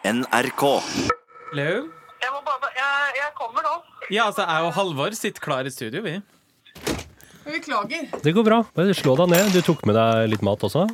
NRK. 0.00 0.62
Hallo? 1.50 1.72
Jeg 2.20 2.30
må 2.32 2.38
bare 2.46 2.70
Jeg, 2.72 3.16
jeg 3.18 3.32
kommer 3.36 3.64
nå. 3.66 3.72
Ja, 4.08 4.30
altså, 4.30 4.46
jeg 4.48 4.64
og 4.64 4.72
Halvor 4.72 5.16
sitter 5.16 5.44
klar 5.44 5.68
i 5.68 5.72
studio, 5.72 6.00
vi. 6.06 6.14
Beklager. 7.44 8.06
Det 8.24 8.32
går 8.32 8.46
bra. 8.46 8.62
Bare 8.76 8.94
slå 8.96 9.12
deg 9.20 9.28
ned. 9.34 9.50
Du 9.52 9.60
tok 9.66 9.84
med 9.88 9.98
deg 9.98 10.30
litt 10.32 10.44
mat 10.46 10.64
også? 10.64 10.86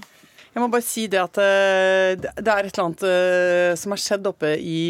Jeg 0.56 0.62
må 0.62 0.66
bare 0.72 0.82
si 0.82 1.04
det 1.12 1.20
at 1.20 1.38
eh, 1.38 2.16
det 2.18 2.50
er 2.50 2.66
et 2.66 2.72
eller 2.72 2.82
annet 2.86 3.06
eh, 3.06 3.72
som 3.78 3.94
har 3.94 4.02
skjedd 4.02 4.26
oppe 4.26 4.54
i 4.58 4.80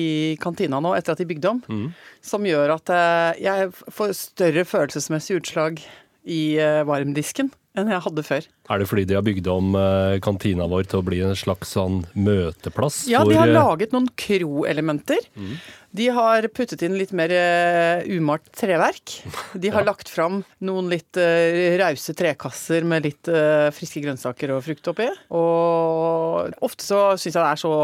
kantina 0.41 0.81
nå, 0.81 0.95
etter 0.97 1.13
at 1.13 1.21
de 1.21 1.27
bygde 1.29 1.53
om, 1.53 1.89
som 2.25 2.47
gjør 2.47 2.77
at 2.79 2.93
eh, 2.95 3.45
jeg 3.49 3.73
får 3.75 4.15
større 4.17 4.65
følelsesmessig 4.65 5.41
utslag 5.43 5.83
i 6.23 6.57
varmdisken 6.87 7.51
enn 7.77 7.91
jeg 7.93 8.03
hadde 8.07 8.25
før. 8.27 8.47
Er 8.73 8.81
det 8.81 8.89
fordi 8.91 9.05
de 9.09 9.17
har 9.19 9.25
bygd 9.27 9.49
om 9.53 9.77
eh, 9.79 10.17
kantina 10.25 10.67
vår 10.71 10.89
til 10.91 11.01
å 11.01 11.07
bli 11.07 11.21
en 11.27 11.37
slags 11.39 11.75
sånn 11.77 12.03
møteplass? 12.17 13.03
Ja, 13.11 13.23
de 13.29 13.37
har 13.39 13.51
eh, 13.51 13.57
laget 13.57 13.95
noen 13.95 14.09
kroelementer. 14.19 15.29
De 15.97 16.09
har 16.13 16.49
puttet 16.53 16.83
inn 16.85 16.97
litt 16.99 17.15
mer 17.17 17.33
eh, 17.33 18.05
umalt 18.17 18.49
treverk. 18.57 19.19
De 19.55 19.73
har 19.73 19.87
lagt 19.87 20.11
fram 20.13 20.43
noen 20.65 20.91
litt 20.93 21.17
rause 21.81 22.17
trekasser 22.17 22.85
med 22.89 23.07
litt 23.07 23.31
friske 23.77 24.03
grønnsaker 24.05 24.53
og 24.57 24.65
frukt 24.67 24.93
oppi. 24.93 25.09
Og 25.37 26.53
ofte 26.65 26.87
så 26.87 27.03
syns 27.17 27.33
jeg 27.35 27.43
det 27.43 27.49
er 27.49 27.65
så 27.65 27.75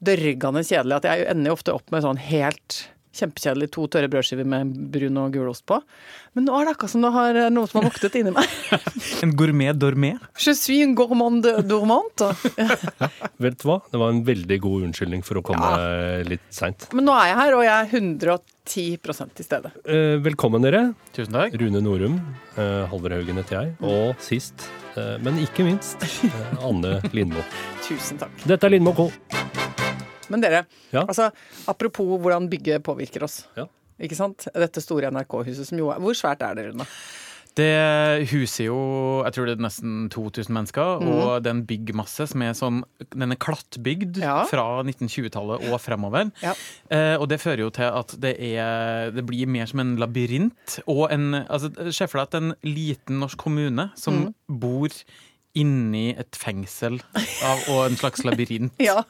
dørgende 0.00 0.64
kjedelig 0.64 0.96
at 1.00 1.10
jeg 1.10 1.28
ender 1.32 1.52
jo 1.52 1.58
ofte 1.58 1.76
opp 1.76 1.92
med 1.92 2.06
sånn 2.06 2.20
helt 2.30 2.84
Kjempekjedelig 3.16 3.70
to 3.74 3.86
tørre 3.90 4.10
brødskiver 4.12 4.46
med 4.46 4.70
brun 4.92 5.18
og 5.18 5.34
gul 5.34 5.48
ost 5.50 5.64
på. 5.66 5.80
Men 6.38 6.46
nå 6.46 6.54
er 6.60 6.68
det 6.68 6.74
akkurat 6.76 6.92
som 6.92 7.02
det 7.06 7.10
har 7.16 7.38
eh, 7.40 7.48
noe 7.50 7.70
som 7.70 7.80
har 7.80 7.88
voktet 7.90 8.20
inni 8.20 8.34
meg. 8.36 8.46
En 9.24 9.34
gourmet 9.36 9.76
dormé. 9.76 10.14
Je 10.40 10.54
suis 10.56 10.80
en 10.84 10.94
gourmand 10.96 11.44
dormant. 11.68 12.22
Vet 13.44 13.58
du 13.60 13.66
hva? 13.68 13.80
Det 13.90 14.00
var 14.00 14.14
en 14.14 14.22
veldig 14.24 14.60
god 14.64 14.86
unnskyldning 14.88 15.24
for 15.26 15.40
å 15.40 15.44
komme 15.44 15.68
litt 16.28 16.46
seint. 16.54 16.88
Men 16.96 17.08
nå 17.08 17.16
er 17.18 17.32
jeg 17.32 17.38
her, 17.42 17.56
og 17.58 17.66
jeg 17.66 17.74
er 17.74 17.92
110 18.00 19.34
til 19.36 19.44
stede. 19.44 19.72
Eh, 19.84 20.16
velkommen, 20.22 20.62
dere. 20.64 20.94
Tusen 21.16 21.34
takk. 21.34 21.58
Rune 21.60 21.82
Norum. 21.84 22.20
Eh, 22.56 22.86
Halvor 22.92 23.16
Haugen 23.16 23.42
heter 23.42 23.60
jeg. 23.60 23.74
Og 23.82 24.14
sist, 24.22 24.68
eh, 24.94 25.16
men 25.24 25.40
ikke 25.42 25.66
minst, 25.66 26.02
eh, 26.02 26.64
Anne 26.64 27.00
Lindmo. 27.12 27.44
Tusen 27.88 28.20
takk. 28.22 28.46
Dette 28.46 28.70
er 28.70 28.76
Lindmo 28.78 28.94
Co. 28.94 29.10
Men 30.30 30.44
dere, 30.44 30.64
Ja. 30.94 31.04
altså, 31.06 31.30
apropos 31.70 32.18
hvordan 32.20 32.48
bygget 32.50 32.82
påvirker 32.86 33.26
oss. 33.26 33.42
Ja. 33.56 33.66
Ikke 34.00 34.16
sant? 34.16 34.46
Dette 34.54 34.80
store 34.80 35.10
NRK-huset 35.12 35.66
som 35.68 35.78
jo 35.78 35.90
er 35.92 36.00
Hvor 36.00 36.16
svært 36.16 36.40
er 36.46 36.56
det, 36.56 36.70
Rune? 36.70 36.86
Det 37.58 38.28
huser 38.30 38.68
jo 38.68 38.76
jeg 39.24 39.34
tror 39.34 39.48
det 39.48 39.54
er 39.56 39.64
nesten 39.64 39.94
2000 40.12 40.54
mennesker, 40.54 41.00
mm. 41.02 41.08
og 41.10 41.42
det 41.42 41.50
er 41.50 41.56
en 41.56 41.64
byggmasse 41.66 42.26
som 42.30 42.44
er 42.46 42.54
sånn 42.56 42.78
Den 43.10 43.34
er 43.34 43.40
klattbygd 43.42 44.20
Ja. 44.22 44.44
fra 44.48 44.82
1920-tallet 44.84 45.66
og 45.68 45.80
fremover. 45.82 46.30
Ja. 46.44 46.54
Eh, 46.94 47.16
og 47.18 47.28
det 47.28 47.40
fører 47.42 47.64
jo 47.66 47.72
til 47.74 47.90
at 47.90 48.14
det 48.22 48.36
er 48.38 49.10
Det 49.14 49.26
blir 49.26 49.50
mer 49.50 49.66
som 49.66 49.82
en 49.82 49.96
labyrint. 50.00 50.78
Og 50.86 51.10
en 51.12 51.42
altså, 51.42 51.72
Se 51.90 52.06
for 52.06 52.20
deg 52.22 52.28
at 52.30 52.38
en 52.38 52.54
liten 52.64 53.20
norsk 53.20 53.38
kommune 53.38 53.90
som 53.98 54.22
mm. 54.30 54.34
bor 54.62 54.94
inni 55.58 56.12
et 56.14 56.36
fengsel 56.38 57.00
av, 57.42 57.64
og 57.72 57.88
en 57.88 57.98
slags 57.98 58.22
labyrint. 58.24 58.72
Ja. 58.90 59.02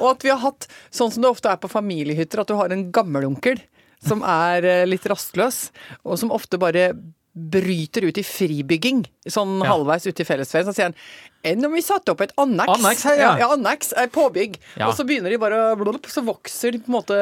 Og 0.00 0.12
at 0.14 0.26
vi 0.26 0.32
har 0.32 0.42
hatt, 0.42 0.68
sånn 0.94 1.12
som 1.14 1.24
det 1.24 1.32
ofte 1.32 1.52
er 1.52 1.60
på 1.62 1.70
familiehytter, 1.72 2.42
at 2.42 2.50
du 2.52 2.56
har 2.58 2.72
en 2.72 2.88
gammelonkel 2.94 3.60
som 4.06 4.22
er 4.26 4.64
eh, 4.64 4.86
litt 4.88 5.06
rastløs, 5.08 5.70
og 6.04 6.18
som 6.20 6.34
ofte 6.34 6.60
bare 6.60 6.90
bryter 7.36 8.06
ut 8.08 8.16
i 8.16 8.24
fribygging, 8.24 9.02
sånn 9.28 9.58
Ja. 9.60 9.74
halvveis 9.74 10.06
ute 10.08 10.22
i 10.24 10.24
fellesferien. 10.24 10.64
Så 10.64 10.72
sier 10.72 10.88
han 10.88 10.94
enn 11.44 11.64
om 11.66 11.72
vi 11.76 11.82
satte 11.84 12.10
opp 12.10 12.22
et 12.24 12.32
anneks? 12.40 12.72
Anneks, 12.78 13.04
ja. 13.04 13.14
ja. 13.20 13.32
ja 13.42 13.48
anneks, 13.52 13.92
er 13.92 14.08
påbygg. 14.08 14.56
Ja. 14.76 14.88
Og 14.88 14.96
så 14.96 15.04
begynner 15.04 15.30
de 15.30 15.38
bare 15.38 15.76
blub, 15.76 16.00
Så 16.08 16.24
vokser 16.24 16.80
på 16.80 16.88
en 16.88 16.96
måte 16.96 17.18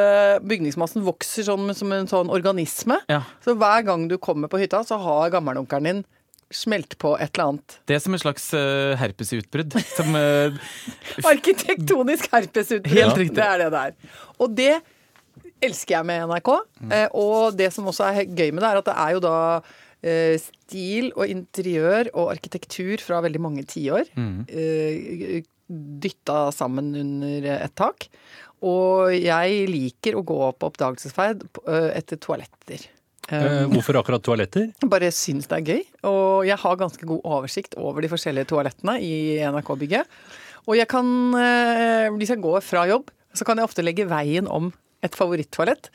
Bygningsmassen 0.47 1.03
vokser 1.05 1.43
sånn, 1.43 1.67
som 1.75 1.93
en 1.93 2.07
sånn 2.07 2.31
organisme. 2.31 3.01
Ja. 3.11 3.25
Så 3.45 3.57
hver 3.59 3.83
gang 3.85 4.07
du 4.09 4.17
kommer 4.19 4.49
på 4.49 4.63
hytta, 4.63 4.85
så 4.87 5.01
har 5.03 5.35
gammelonkelen 5.35 5.85
din 5.85 6.05
smelt 6.53 6.97
på 7.01 7.15
et 7.19 7.31
eller 7.35 7.53
annet. 7.55 7.77
Det 7.89 7.97
er 7.97 8.03
som 8.05 8.15
et 8.17 8.23
slags 8.23 8.49
uh, 8.57 8.95
herpesutbrudd. 9.01 9.77
Som 9.95 10.17
uh, 10.19 10.59
Arkitektonisk 11.31 12.29
herpesutbrudd. 12.33 12.97
Helt 12.97 13.21
riktig. 13.23 13.37
Det 13.39 13.47
er 13.47 13.65
det 13.65 13.71
det 13.75 13.83
er. 13.89 13.97
Og 14.39 14.55
det 14.59 14.75
elsker 15.65 15.97
jeg 15.99 16.09
med 16.09 16.27
NRK. 16.29 16.51
Eh, 16.93 17.07
og 17.17 17.57
det 17.57 17.71
som 17.73 17.87
også 17.89 18.11
er 18.11 18.27
gøy 18.29 18.51
med 18.53 18.61
det, 18.61 18.69
er 18.69 18.81
at 18.83 18.89
det 18.91 18.97
er 19.07 19.15
jo 19.17 19.23
da 19.25 19.37
stil 20.37 21.07
og 21.15 21.31
interiør 21.33 22.11
og 22.13 22.35
arkitektur 22.35 23.01
fra 23.01 23.23
veldig 23.25 23.41
mange 23.41 23.63
tiår. 23.65 24.11
eh, 24.53 25.39
Dytta 25.73 26.51
sammen 26.53 26.91
under 27.01 27.47
et 27.55 27.73
tak. 27.81 28.05
Og 28.61 29.15
jeg 29.17 29.65
liker 29.71 30.19
å 30.19 30.25
gå 30.29 30.37
på 30.53 30.69
oppdagelsesferd 30.69 31.47
etter 31.97 32.21
toaletter. 32.21 32.85
Eh, 33.33 33.65
hvorfor 33.73 33.97
akkurat 34.01 34.23
toaletter? 34.27 34.69
Bare 34.93 35.11
syns 35.15 35.47
det 35.51 35.59
er 35.61 35.69
gøy. 35.75 35.83
Og 36.11 36.45
jeg 36.49 36.59
har 36.61 36.77
ganske 36.81 37.07
god 37.09 37.23
oversikt 37.25 37.77
over 37.81 38.05
de 38.05 38.11
forskjellige 38.13 38.51
toalettene 38.53 38.99
i 39.01 39.15
NRK-bygget. 39.49 40.05
Og 40.69 40.77
jeg 40.79 40.89
kan, 40.89 41.07
eh, 41.41 42.09
hvis 42.17 42.33
jeg 42.35 42.41
går 42.45 42.61
fra 42.65 42.87
jobb, 42.89 43.11
så 43.35 43.45
kan 43.49 43.59
jeg 43.61 43.67
ofte 43.69 43.85
legge 43.85 44.07
veien 44.09 44.47
om 44.49 44.71
et 45.05 45.13
favorittoalett. 45.19 45.91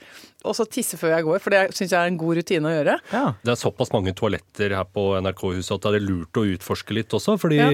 Og 0.46 0.54
så 0.54 0.68
tisse 0.70 0.94
før 1.00 1.16
jeg 1.16 1.26
går, 1.26 1.40
for 1.42 1.50
det 1.56 1.62
syns 1.74 1.90
jeg 1.96 1.98
er 1.98 2.12
en 2.12 2.18
god 2.20 2.38
rutine 2.38 2.70
å 2.70 2.74
gjøre. 2.76 2.98
ja. 3.12 3.24
Det 3.42 3.54
er 3.56 3.58
såpass 3.58 3.90
mange 3.96 4.14
toaletter 4.14 4.76
her 4.78 4.86
på 4.86 5.08
NRK-huset 5.18 5.74
at 5.80 5.88
det 5.88 5.98
er 5.98 6.06
lurt 6.06 6.38
å 6.38 6.44
utforske 6.46 6.94
litt 6.94 7.10
også. 7.18 7.34
Fordi 7.42 7.58
Ja. 7.58 7.70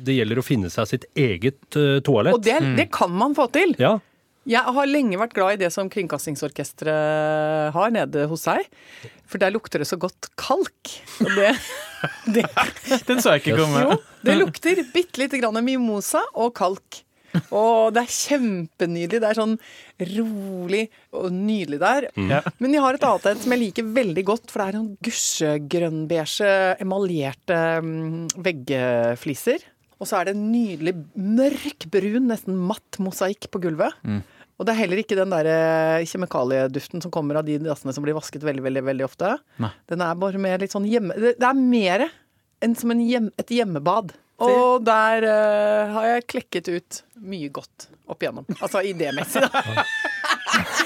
det 0.00 0.16
gjelder 0.16 0.40
å 0.40 0.44
finne 0.46 0.70
seg 0.72 0.88
sitt 0.88 1.04
eget 1.14 1.76
eh, 1.76 2.00
toalett. 2.00 2.32
Og 2.38 2.42
det, 2.42 2.56
det 2.78 2.88
kan 2.90 3.12
man 3.12 3.34
få 3.36 3.50
til. 3.52 3.74
Ja, 3.78 3.98
Jeg 4.46 4.74
har 4.76 4.86
lenge 4.86 5.18
vært 5.18 5.34
glad 5.34 5.56
i 5.56 5.62
det 5.64 5.72
som 5.74 5.88
Kringkastingsorkesteret 5.90 7.74
har 7.74 7.94
nede 7.94 8.26
hos 8.30 8.44
seg. 8.46 8.68
For 9.26 9.42
der 9.42 9.50
lukter 9.54 9.82
det 9.82 9.88
så 9.90 9.98
godt 9.98 10.28
kalk. 10.38 10.92
Og 11.24 11.32
det, 11.34 11.50
det, 12.36 12.44
Den 13.08 13.22
så 13.22 13.34
jeg 13.34 13.42
ikke 13.42 13.58
komme. 13.64 13.82
jo, 13.82 13.98
det 14.26 14.38
lukter 14.38 14.84
bitte 14.94 15.24
lite 15.24 15.42
grann 15.42 15.58
mimosa 15.66 16.22
og 16.38 16.54
kalk. 16.58 17.02
Og 17.50 17.92
det 17.92 18.04
er 18.04 18.14
kjempenydelig. 18.14 19.20
Det 19.20 19.28
er 19.28 19.40
sånn 19.40 19.56
rolig 20.14 20.84
og 21.16 21.26
nydelig 21.34 21.80
der. 21.82 22.08
Mm. 22.14 22.30
Men 22.62 22.76
jeg 22.76 22.84
har 22.84 22.96
et 22.96 23.06
annet 23.08 23.28
et 23.32 23.42
som 23.42 23.54
jeg 23.56 23.62
liker 23.64 23.90
veldig 23.98 24.24
godt, 24.30 24.52
for 24.52 24.62
det 24.62 24.68
er 24.68 24.78
noen 24.78 24.94
gusjegrønnbeige 25.04 26.52
emaljerte 26.86 27.60
mm, 27.82 28.22
veggfliser. 28.46 29.66
Og 29.96 30.08
så 30.08 30.20
er 30.20 30.28
det 30.28 30.36
en 30.36 30.48
nydelig 30.52 30.92
mørkbrun, 31.16 32.26
nesten 32.28 32.56
matt 32.68 32.98
mosaikk 33.02 33.48
på 33.52 33.62
gulvet. 33.64 33.96
Og 34.56 34.64
det 34.64 34.72
er 34.72 34.80
heller 34.80 35.00
ikke 35.02 35.18
den 35.18 35.32
der 35.32 35.48
eh, 35.52 36.06
kjemikalieduften 36.08 37.02
som 37.04 37.12
kommer 37.12 37.40
av 37.40 37.48
de 37.48 37.58
dassene 37.60 37.92
som 37.92 38.04
blir 38.04 38.16
vasket 38.16 38.44
veldig, 38.46 38.64
veldig, 38.64 38.84
veldig 38.88 39.04
ofte. 39.04 39.34
Nei. 39.60 39.72
Den 39.90 40.04
er 40.04 40.20
bare 40.20 40.40
mer 40.40 40.62
litt 40.62 40.72
sånn 40.72 40.88
hjemme... 40.88 41.16
Det 41.20 41.34
det 41.36 41.48
er 41.50 41.58
mer 41.60 42.06
enn 42.64 42.76
som 42.78 42.94
en 42.94 43.02
hjem, 43.04 43.28
et 43.36 43.52
hjemmebad. 43.52 44.14
Og 44.42 44.84
der 44.84 45.24
uh, 45.24 45.92
har 45.94 46.08
jeg 46.10 46.26
klekket 46.32 46.68
ut 46.72 46.98
mye 47.24 47.48
godt 47.52 47.88
opp 48.08 48.24
igjennom. 48.24 48.48
Altså 48.60 48.82
idémessig, 48.84 49.44
da. 49.44 49.84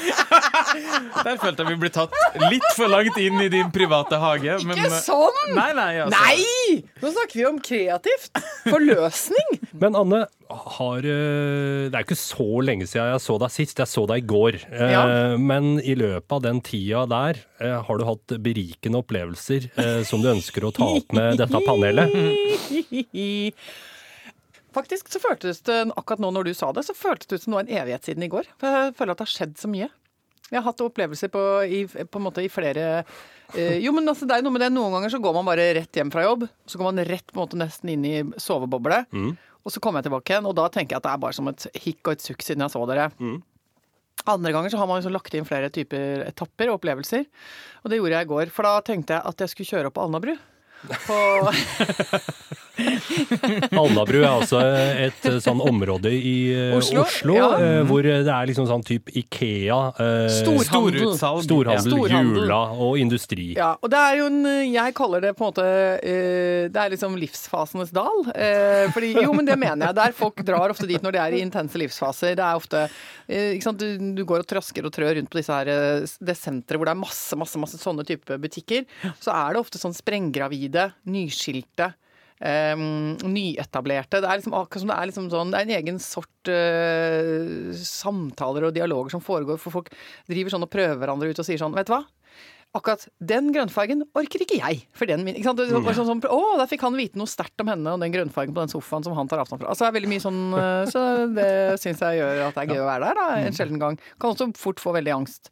Der 1.24 1.36
følte 1.40 1.64
jeg 1.64 1.70
vi 1.74 1.78
ble 1.82 1.90
tatt 1.92 2.14
litt 2.50 2.66
for 2.76 2.88
langt 2.90 3.16
inn 3.20 3.40
i 3.42 3.48
din 3.52 3.70
private 3.74 4.18
hage. 4.22 4.58
men- 4.66 4.78
Ikke 4.78 5.00
sånn! 5.04 5.40
Nei, 5.56 5.70
nei, 5.76 5.90
altså. 6.04 6.18
Nei! 6.20 6.82
Nå 7.02 7.10
snakker 7.14 7.34
vi 7.40 7.46
om 7.48 7.58
kreativt. 7.64 8.30
Forløsning. 8.68 9.58
Men 9.82 9.96
Anne, 9.98 10.22
har, 10.50 10.98
eh, 10.98 11.88
det 11.90 11.94
er 11.94 12.04
ikke 12.06 12.18
så 12.18 12.46
lenge 12.66 12.86
siden 12.90 13.12
jeg 13.12 13.22
så 13.24 13.36
deg 13.42 13.52
sist. 13.54 13.78
Jeg 13.82 13.90
så 13.90 14.06
deg 14.10 14.24
i 14.24 14.28
går. 14.30 14.60
Eh, 14.70 14.90
Ja. 14.94 15.04
Men 15.38 15.76
i 15.80 15.94
løpet 15.98 16.32
av 16.38 16.42
den 16.46 16.60
tida 16.66 17.04
der, 17.10 17.42
eh, 17.60 17.76
har 17.86 17.98
du 18.00 18.04
hatt 18.08 18.36
berikende 18.42 18.98
opplevelser 19.04 19.68
eh, 19.76 20.02
som 20.08 20.22
du 20.24 20.30
ønsker 20.32 20.66
å 20.66 20.72
ta 20.74 20.88
opp 20.98 21.12
med 21.16 21.38
dette 21.42 21.60
panelet? 21.66 22.10
Faktisk 24.74 25.08
så 25.10 25.18
føltes 25.22 25.62
det 25.66 25.78
akkurat 25.98 26.22
nå 26.22 26.30
når 26.34 26.50
du 26.50 26.52
sa 26.54 26.70
det, 26.76 26.84
så 26.86 26.94
føltes 26.94 27.26
det 27.30 27.38
ut 27.40 27.44
som 27.46 27.54
det 27.54 27.58
var 27.58 27.66
en 27.66 27.76
evighet 27.82 28.06
siden 28.06 28.26
i 28.26 28.30
går. 28.30 28.46
For 28.60 28.76
jeg 28.76 28.94
føler 28.98 29.14
at 29.16 29.22
det 29.22 29.26
har 29.26 29.34
skjedd 29.34 29.56
så 29.58 29.70
mye. 29.70 29.88
Jeg 30.50 30.58
har 30.58 30.66
hatt 30.66 30.82
opplevelser 30.82 31.30
på, 31.30 31.42
i, 31.62 31.84
på 31.86 32.18
en 32.18 32.24
måte 32.26 32.42
i 32.42 32.48
flere 32.50 32.86
eh, 33.54 33.76
Jo, 33.78 33.92
men 33.94 34.08
altså, 34.10 34.26
det 34.26 34.34
er 34.34 34.42
noe 34.42 34.54
med 34.54 34.64
det. 34.64 34.72
Noen 34.74 34.96
ganger 34.96 35.12
så 35.14 35.20
går 35.22 35.36
man 35.36 35.46
bare 35.46 35.68
rett 35.78 36.00
hjem 36.00 36.10
fra 36.10 36.24
jobb. 36.26 36.48
Så 36.66 36.80
går 36.80 36.88
man 36.90 37.04
rett 37.06 37.28
på 37.30 37.38
en 37.38 37.44
måte 37.44 37.60
nesten 37.60 37.92
inn 37.94 38.06
i 38.08 38.16
soveboble. 38.42 39.04
Og 39.60 39.74
så 39.74 39.82
kommer 39.82 40.00
jeg 40.00 40.08
tilbake 40.08 40.32
igjen, 40.32 40.48
og 40.48 40.56
da 40.56 40.64
tenker 40.72 40.96
jeg 40.96 41.02
at 41.02 41.06
det 41.06 41.12
er 41.12 41.22
bare 41.22 41.36
som 41.36 41.50
et 41.50 41.66
hikk 41.84 42.00
og 42.08 42.14
et 42.16 42.24
sukk 42.24 42.42
siden 42.46 42.64
jeg 42.64 42.72
så 42.72 42.82
dere. 42.88 43.10
Andre 44.30 44.52
ganger 44.52 44.72
så 44.72 44.80
har 44.80 44.88
man 44.88 44.98
liksom 45.00 45.14
lagt 45.14 45.34
inn 45.36 45.46
flere 45.48 45.70
typer 45.72 46.24
etapper 46.26 46.70
og 46.72 46.78
opplevelser. 46.80 47.26
Og 47.84 47.92
det 47.92 48.00
gjorde 48.00 48.16
jeg 48.18 48.26
i 48.26 48.30
går. 48.32 48.50
For 48.56 48.66
da 48.66 48.80
tenkte 48.84 49.16
jeg 49.18 49.30
at 49.30 49.44
jeg 49.44 49.52
skulle 49.52 49.70
kjøre 49.70 49.92
opp 49.92 49.98
på 50.00 50.06
Alnabru. 50.08 50.34
På 51.06 51.20
Alnabru 53.80 54.20
er 54.22 54.28
altså 54.30 54.60
et 54.62 55.26
eh, 55.28 55.38
sånn 55.42 55.60
område 55.64 56.12
i 56.14 56.34
eh, 56.54 56.74
Oslo, 56.76 57.04
Oslo, 57.04 57.36
ja. 57.36 57.48
eh, 57.58 57.80
hvor 57.88 58.04
det 58.06 58.20
er 58.24 58.48
liksom 58.50 58.66
sånn 58.68 58.84
type 58.86 59.12
Ikea, 59.20 59.78
eh, 59.94 60.26
Storhandel. 60.40 61.00
Storutsalg. 61.10 61.44
storhandel, 61.46 61.94
Storhandel. 61.94 62.42
Jula 62.44 62.60
og 62.86 62.98
industri. 63.00 63.50
Ja, 63.58 63.72
og 63.80 63.92
det 63.92 64.00
er 64.00 64.18
jo 64.20 64.28
en 64.30 64.40
Jeg 64.70 64.94
kaller 64.96 65.24
det 65.24 65.32
på 65.38 65.44
en 65.44 65.50
måte 65.50 65.66
eh, 65.66 66.68
Det 66.72 66.80
er 66.82 66.92
liksom 66.94 67.16
livsfasenes 67.20 67.92
dal. 67.94 68.24
Eh, 68.34 68.86
fordi, 68.94 69.12
jo, 69.18 69.32
men 69.36 69.48
det 69.48 69.58
mener 69.60 69.90
jeg. 69.90 69.98
Der 70.00 70.16
folk 70.16 70.42
drar 70.46 70.72
ofte 70.72 70.88
dit 70.90 71.02
når 71.04 71.16
de 71.16 71.22
er 71.22 71.36
i 71.38 71.42
intense 71.44 71.78
livsfaser. 71.80 72.36
Det 72.38 72.46
er 72.46 72.58
ofte 72.60 72.86
ikke 73.30 73.62
sant? 73.62 73.80
Du, 73.82 74.10
du 74.18 74.24
går 74.26 74.42
og 74.42 74.48
trasker 74.50 74.86
og 74.88 74.92
trør 74.94 75.14
rundt 75.20 75.30
på 75.30 75.38
disse 75.38 75.54
her, 75.54 75.68
det 76.02 76.34
senteret 76.34 76.80
hvor 76.80 76.88
det 76.88 76.96
er 76.96 76.98
masse, 76.98 77.36
masse, 77.38 77.60
masse 77.62 77.78
sånne 77.78 78.02
type 78.08 78.38
butikker. 78.42 78.86
Så 79.22 79.30
er 79.30 79.54
det 79.54 79.60
ofte 79.62 79.78
sånn 79.78 79.94
sprenggravide, 79.94 80.88
nyskilte. 81.06 81.92
Eh, 82.40 82.84
nyetablerte. 83.24 84.22
Det 84.22 84.30
er 84.30 84.40
liksom 84.40 84.56
det 84.90 84.96
er 84.96 85.10
liksom 85.10 85.28
sånn 85.32 85.52
Det 85.52 85.60
er 85.60 85.68
en 85.68 85.76
egen 85.80 86.00
sort 86.02 86.52
eh, 86.52 87.74
samtaler 87.76 88.68
og 88.68 88.76
dialoger 88.76 89.16
som 89.16 89.24
foregår, 89.24 89.60
for 89.60 89.80
folk 89.80 89.92
driver 90.30 90.56
sånn 90.56 90.66
og 90.66 90.72
prøver 90.72 90.98
hverandre 91.00 91.30
ut 91.30 91.42
og 91.42 91.46
sier 91.46 91.60
sånn 91.60 91.76
Vet 91.76 91.90
du 91.90 91.96
hva? 91.96 92.04
Akkurat 92.70 93.02
den 93.18 93.48
grønnfargen 93.50 94.04
orker 94.14 94.44
ikke 94.44 94.60
jeg. 94.60 94.84
For 94.94 95.10
den 95.10 95.24
min, 95.26 95.34
ikke 95.34 95.48
sant? 95.48 95.58
Var 95.58 95.96
sånn, 95.96 96.06
sånn, 96.06 96.20
å, 96.30 96.54
der 96.60 96.68
fikk 96.70 96.84
han 96.86 96.94
vite 96.94 97.18
noe 97.18 97.26
sterkt 97.26 97.58
om 97.64 97.70
henne 97.72 97.96
og 97.96 98.04
den 98.04 98.14
grønnfargen 98.14 98.54
på 98.54 98.62
den 98.62 98.70
sofaen 98.70 99.02
som 99.02 99.16
han 99.18 99.30
tar 99.30 99.42
avstand 99.42 99.64
fra. 99.64 99.72
Altså, 99.72 99.82
det 99.82 99.90
er 99.90 99.96
veldig 99.98 100.10
mye 100.12 100.22
sånn, 100.22 100.38
eh, 100.54 100.82
så 100.92 101.02
det 101.34 101.48
syns 101.82 102.04
jeg 102.06 102.20
gjør 102.20 102.44
at 102.46 102.54
det 102.54 102.62
er 102.62 102.76
gøy 102.76 102.84
å 102.84 102.86
være 102.86 103.08
der, 103.08 103.18
da, 103.18 103.40
en 103.48 103.58
sjelden 103.58 103.82
gang. 103.82 103.98
Kan 104.22 104.36
også 104.36 104.52
fort 104.60 104.82
få 104.82 104.94
veldig 104.94 105.16
angst 105.16 105.50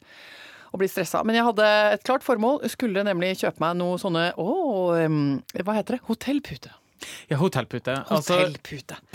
og 0.71 0.79
bli 0.79 0.87
stressa. 0.87 1.25
Men 1.27 1.41
jeg 1.41 1.49
hadde 1.49 1.67
et 1.97 2.07
klart 2.07 2.23
formål. 2.23 2.61
Skulle 2.71 3.03
nemlig 3.03 3.35
kjøpe 3.41 3.65
meg 3.65 3.75
noe 3.81 3.99
sånne 3.99 4.29
å, 4.39 4.49
hva 4.95 5.75
heter 5.75 5.97
det? 5.97 6.03
Hotellpute. 6.07 6.71
Ja, 7.29 7.37
hotellpute. 7.37 7.95
Altså 8.09 8.39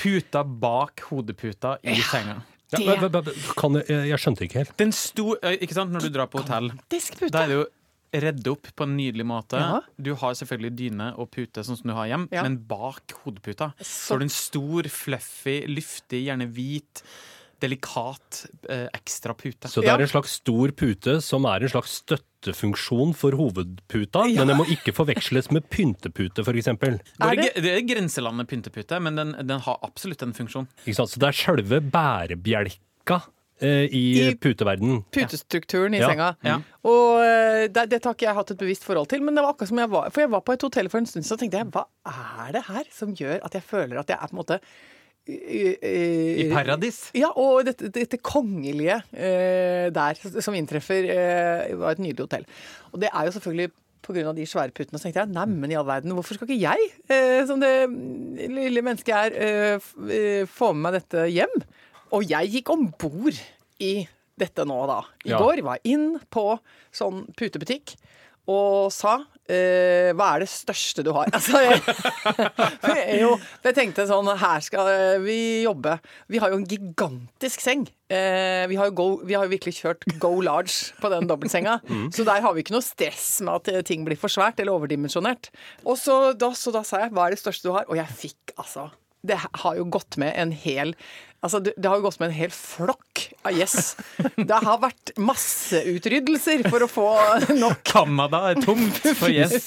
puta 0.01 0.45
bak 0.45 1.01
hodeputa 1.11 1.77
i 1.83 1.97
senga. 2.03 2.41
Ja, 2.75 2.97
b, 2.99 3.07
b, 3.13 3.31
kan 3.59 3.77
jeg, 3.79 3.87
jeg 4.11 4.19
skjønte 4.19 4.45
ikke 4.49 4.63
helt. 4.65 4.77
Den 4.81 4.91
sto 4.97 5.35
Ikke 5.53 5.77
sant, 5.77 5.93
når 5.95 6.09
du 6.09 6.13
drar 6.17 6.27
på 6.33 6.41
hotell, 6.43 6.73
da 7.31 7.45
er 7.45 7.51
det 7.53 7.59
jo 7.61 7.65
redd 8.25 8.47
opp 8.47 8.69
på 8.79 8.87
en 8.87 8.93
nydelig 8.97 9.25
måte. 9.27 9.59
Ja. 9.59 9.81
Du 9.99 10.13
har 10.21 10.35
selvfølgelig 10.39 10.73
dyne 10.79 11.09
og 11.19 11.33
pute 11.35 11.65
sånn 11.67 11.79
som 11.81 11.89
du 11.91 11.95
har 11.97 12.07
hjem, 12.07 12.29
Ja. 12.31 12.43
men 12.47 12.57
bak 12.71 13.11
hodeputa 13.25 13.73
Så- 13.81 13.85
så 13.85 14.15
har 14.15 14.19
du 14.19 14.25
en 14.25 14.29
stor, 14.31 14.83
fluffy, 14.87 15.67
luftig, 15.67 16.25
gjerne 16.27 16.47
hvit, 16.51 17.03
delikat 17.63 18.47
eh, 18.69 18.87
ekstra 18.97 19.35
pute. 19.39 19.69
Så 19.71 19.83
det 19.85 19.91
er 19.93 20.01
en 20.05 20.11
slags 20.11 20.39
stor 20.41 20.73
pute 20.77 21.19
som 21.25 21.45
er 21.51 21.63
en 21.67 21.73
slags 21.73 21.99
støttefunksjon 22.03 23.15
for 23.17 23.37
hovedputa, 23.39 24.25
men 24.35 24.51
den 24.51 24.59
må 24.59 24.67
ikke 24.73 24.93
forveksles 24.97 25.51
med 25.55 25.69
pyntepute, 25.73 26.43
f.eks. 26.45 26.71
Det- 26.75 27.55
det 27.63 27.73
er 27.77 27.87
grenselandet 27.89 28.49
pyntepute, 28.51 29.01
men 29.01 29.17
den, 29.17 29.33
den 29.47 29.61
har 29.61 29.79
absolutt 29.83 30.23
en 30.23 30.35
funksjon. 30.37 30.69
Så 30.87 31.07
det 31.19 31.29
er 31.31 31.39
sjølve 31.39 31.81
bærebjelka 31.91 33.21
eh, 33.61 33.87
i, 33.91 34.03
I- 34.31 34.35
puteverden. 34.37 35.05
Putestrukturen 35.15 35.95
i 35.95 35.99
Ja. 36.03 36.09
senga. 36.11 36.31
Ja. 36.45 36.57
Og 36.85 37.21
det, 37.23 37.73
det, 37.75 37.87
dette 37.95 38.09
har 38.11 38.15
ikke 38.19 38.27
jeg 38.29 38.35
hatt 38.41 38.51
et 38.51 38.59
bevisst 38.61 38.85
forhold 38.85 39.09
til, 39.09 39.23
men 39.23 39.35
det 39.35 39.45
var 39.45 39.55
akkurat 39.55 39.69
som 39.71 39.79
jeg 39.79 39.91
var 39.91 40.11
For 40.11 40.21
jeg 40.25 40.31
var 40.35 40.41
på 40.45 40.53
et 40.57 40.63
hotell 40.67 40.89
for 40.93 40.99
en 40.99 41.07
stund 41.07 41.25
siden, 41.25 41.31
så 41.37 41.41
tenkte 41.41 41.63
jeg 41.63 41.71
hva 41.73 41.87
er 42.05 42.53
det 42.59 42.65
her 42.69 42.85
som 42.93 43.15
gjør 43.15 43.41
at 43.47 43.55
jeg 43.55 43.63
føler 43.63 44.01
at 44.03 44.09
jeg 44.11 44.19
er 44.21 44.27
på 44.29 44.35
en 44.37 44.43
måte 44.43 44.61
eh, 45.29 45.77
I, 45.85 46.45
I 46.45 46.49
paradis. 46.53 46.99
Ja, 47.17 47.31
og 47.37 47.65
dette, 47.69 47.89
dette 47.95 48.19
kongelige 48.25 49.01
eh, 49.13 49.89
der 49.95 50.19
som 50.45 50.55
inntreffer, 50.59 51.09
eh, 51.15 51.73
var 51.81 51.95
et 51.97 52.03
nydelig 52.05 52.27
hotell. 52.27 52.47
Og 52.93 53.01
det 53.03 53.11
er 53.13 53.27
jo 53.29 53.35
selvfølgelig 53.39 53.71
pga. 54.05 54.33
de 54.37 54.45
svære 54.45 54.75
puttene. 54.77 54.99
Så 55.01 55.09
tenkte 55.09 55.23
jeg 55.25 55.33
neimen 55.33 55.73
i 55.73 55.79
all 55.81 55.87
verden, 55.89 56.13
hvorfor 56.13 56.37
skal 56.37 56.49
ikke 56.51 56.61
jeg, 56.61 56.91
eh, 57.09 57.41
som 57.49 57.61
det 57.63 57.73
lille 58.53 58.83
mennesket 58.85 59.15
er, 59.17 59.39
eh, 59.41 59.93
eh, 60.13 60.45
få 60.47 60.75
med 60.75 60.83
meg 60.91 60.99
dette 61.01 61.25
hjem? 61.33 61.55
Og 62.13 62.27
jeg 62.29 62.53
gikk 62.53 62.69
om 62.75 62.91
bord 63.01 63.39
i 63.81 63.95
dette 64.39 64.65
nå, 64.67 64.77
da. 64.91 65.01
I 65.25 65.31
Ja. 65.31 65.39
går 65.41 65.63
var 65.65 65.79
jeg 65.81 65.95
inn 65.95 66.19
på 66.31 66.59
sånn 66.93 67.25
putebutikk 67.39 67.95
og 68.51 68.93
sa 68.93 69.25
eh, 69.51 70.11
hva 70.17 70.29
er 70.35 70.45
det 70.45 70.51
største 70.53 71.05
du 71.05 71.13
har? 71.17 71.29
Altså, 71.35 71.61
jeg, 71.61 73.21
jo, 73.21 73.35
jeg 73.65 73.77
tenkte 73.77 74.07
sånn 74.09 74.29
Her 74.41 74.63
skal 74.65 75.21
vi 75.25 75.65
jobbe. 75.65 75.99
Vi 76.31 76.41
har 76.43 76.53
jo 76.53 76.61
en 76.61 76.69
gigantisk 76.69 77.65
seng. 77.65 77.87
Uh, 78.05 78.65
vi, 78.71 78.77
har 78.77 78.91
jo 78.91 78.95
go, 78.95 79.07
vi 79.25 79.35
har 79.35 79.47
jo 79.47 79.55
virkelig 79.55 79.79
kjørt 79.79 80.05
go 80.23 80.37
large 80.45 80.93
på 81.01 81.11
den 81.13 81.29
dobbeltsenga. 81.31 81.79
Så 82.15 82.27
der 82.27 82.45
har 82.45 82.55
vi 82.55 82.65
ikke 82.65 82.77
noe 82.77 82.85
stress 82.85 83.41
med 83.45 83.63
at 83.63 83.73
eh, 83.73 83.87
ting 83.87 84.05
blir 84.07 84.21
for 84.21 84.33
svært 84.33 84.61
eller 84.61 84.77
overdimensjonert. 84.77 85.51
Og 85.85 85.99
så 86.01 86.19
da, 86.39 86.53
så 86.57 86.73
da 86.75 86.85
sa 86.87 87.05
jeg 87.05 87.15
hva 87.17 87.27
er 87.27 87.35
det 87.35 87.43
største 87.43 87.69
du 87.69 87.75
har? 87.75 87.89
Og 87.89 87.99
jeg 87.99 88.21
fikk 88.21 88.55
altså 88.61 88.91
det 89.25 89.39
har 89.41 89.77
jo 89.79 89.87
gått 89.89 90.19
med 90.21 90.35
en 90.37 90.53
hel 90.53 90.93
Altså, 91.45 91.61
det, 91.61 91.75
det 91.77 91.91
har 91.91 91.99
jo 92.01 92.07
gått 92.07 92.17
med 92.23 92.31
en 92.31 92.37
hel 92.39 92.53
flokk 92.57 93.25
av 93.45 93.53
gjess. 93.53 93.91
Det 94.39 94.59
har 94.65 94.79
vært 94.81 95.11
masseutryddelser 95.21 96.63
for 96.73 96.87
å 96.87 96.89
få 96.89 97.05
nok 97.59 97.83
Canada 97.85 98.41
er 98.51 98.61
tomt 98.65 98.97
for 99.19 99.29
gjess. 99.29 99.67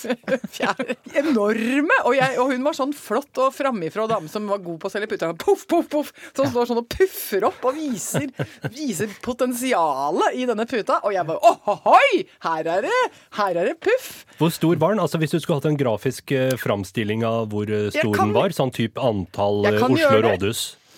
Enorme! 1.21 1.99
Og, 2.07 2.15
jeg, 2.17 2.37
og 2.41 2.51
hun 2.53 2.65
var 2.65 2.77
sånn 2.77 2.95
flott 2.97 3.37
og 3.43 3.53
framifrå 3.55 4.07
dame 4.09 4.31
som 4.31 4.47
var 4.49 4.61
god 4.65 4.79
på 4.81 4.89
å 4.89 4.93
selge 4.93 5.09
puter. 5.11 5.35
Poff, 5.37 5.67
poff, 5.69 5.85
poff! 5.93 6.09
Som 6.33 6.49
står 6.49 6.71
sånn 6.71 6.81
og 6.81 6.89
puffer 6.91 7.45
opp 7.47 7.67
og 7.69 7.77
viser, 7.77 8.31
viser 8.73 9.13
potensialet 9.25 10.37
i 10.41 10.47
denne 10.49 10.65
puta. 10.69 10.97
Og 11.05 11.13
jeg 11.15 11.27
bare 11.29 11.53
ohoi! 11.53 12.23
Her 12.47 12.71
er 12.77 12.87
det, 12.87 13.03
her 13.37 13.61
er 13.61 13.71
det 13.71 13.77
puff! 13.85 14.09
Hvor 14.41 14.53
stor 14.53 14.81
var 14.81 14.95
den? 14.95 15.03
Altså 15.05 15.21
Hvis 15.21 15.33
du 15.35 15.39
skulle 15.39 15.61
hatt 15.61 15.69
en 15.69 15.77
grafisk 15.79 16.33
eh, 16.35 16.55
framstilling 16.59 17.21
av 17.27 17.47
hvor 17.53 17.69
eh, 17.69 17.87
stor 17.93 18.13
kan- 18.17 18.27
den 18.31 18.35
var, 18.37 18.53
sånn 18.57 18.73
type 18.73 19.01
antall 19.01 19.65
eh, 19.69 19.77
Oslo 19.77 20.01
gjøre 20.01 20.33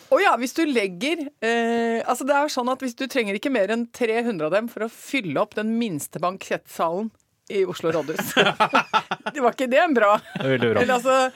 rådhus. 0.09 0.25
Ja, 0.25 0.35
hvis 0.41 0.55
du 0.57 0.63
legger 0.65 1.25
eh, 1.45 2.01
Altså 2.03 2.25
det 2.27 2.35
er 2.35 2.51
sånn 2.51 2.69
at 2.71 2.81
hvis 2.83 2.97
du 2.97 3.05
trenger 3.07 3.37
ikke 3.37 3.53
mer 3.53 3.71
enn 3.73 3.87
300 3.93 4.45
av 4.47 4.55
dem 4.55 4.69
for 4.71 4.85
å 4.85 4.91
fylle 4.93 5.39
opp 5.41 5.55
den 5.57 5.75
minste 5.79 6.21
bankettsalen 6.23 7.11
i 7.49 7.63
Oslo 7.65 7.91
rådhus. 7.93 8.33
det 9.33 9.41
var 9.41 9.55
ikke 9.55 9.69
det 9.69 9.79
en 9.81 9.95
bra? 9.97 10.15
Det 10.37 10.57
bra. 10.61 10.81
Eller 10.81 10.97
altså 10.99 11.31